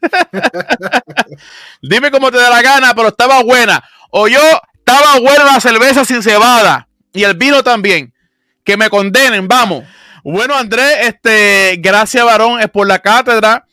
[1.82, 3.84] Dime cómo te da la gana, pero estaba buena.
[4.08, 4.40] O yo,
[4.72, 6.88] estaba buena la cerveza sin cebada.
[7.12, 8.12] Y el vino también.
[8.64, 9.84] Que me condenen, vamos.
[10.22, 13.66] Bueno, Andrés, este, gracias, varón, es por la cátedra.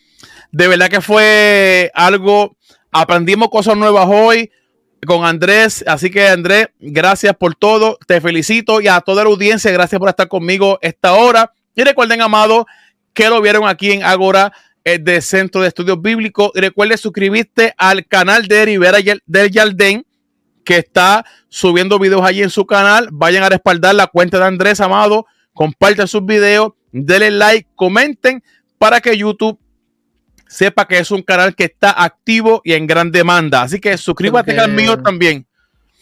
[0.51, 2.55] De verdad que fue algo.
[2.91, 4.49] Aprendimos cosas nuevas hoy
[5.05, 5.83] con Andrés.
[5.87, 7.97] Así que, Andrés, gracias por todo.
[8.07, 11.51] Te felicito y a toda la audiencia, gracias por estar conmigo esta hora.
[11.75, 12.65] Y recuerden, amado,
[13.13, 16.51] que lo vieron aquí en Agora eh, de Centro de Estudios Bíblicos.
[16.55, 20.05] Y recuerden suscribirte al canal de Rivera del Yaldén,
[20.67, 23.07] que está subiendo videos allí en su canal.
[23.13, 25.25] Vayan a respaldar la cuenta de Andrés Amado.
[25.53, 28.43] Compartan sus videos, denle like, comenten
[28.77, 29.57] para que YouTube
[30.45, 33.61] sepa que es un canal que está activo y en gran demanda.
[33.61, 35.47] Así que suscríbete al mío también.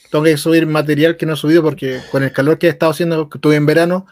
[0.10, 2.92] Tengo que subir material que no he subido porque con el calor que he estado
[2.92, 4.08] haciendo, que estuve en verano,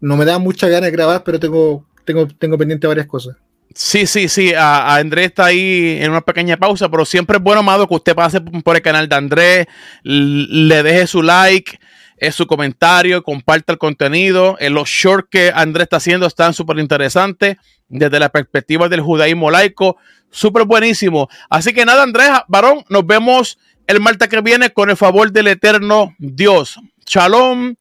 [0.00, 3.36] no me da mucha ganas de grabar, pero tengo, tengo, tengo pendiente varias cosas.
[3.74, 4.54] Sí, sí, sí.
[4.54, 8.14] A, Andrés está ahí en una pequeña pausa, pero siempre es bueno, amado, que usted
[8.14, 9.66] pase por el canal de Andrés,
[10.02, 11.78] le deje su like,
[12.16, 14.56] eh, su comentario, comparta el contenido.
[14.60, 17.56] Eh, los shorts que Andrés está haciendo están súper interesantes
[17.88, 19.96] desde la perspectiva del judaísmo laico.
[20.30, 21.28] Súper buenísimo.
[21.48, 25.48] Así que nada, Andrés, varón, nos vemos el martes que viene con el favor del
[25.48, 26.78] eterno Dios.
[27.06, 27.74] Shalom.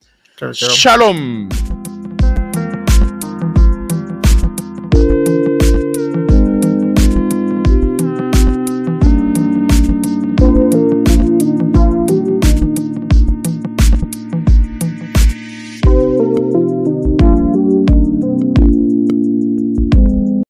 [0.51, 1.49] Shalom.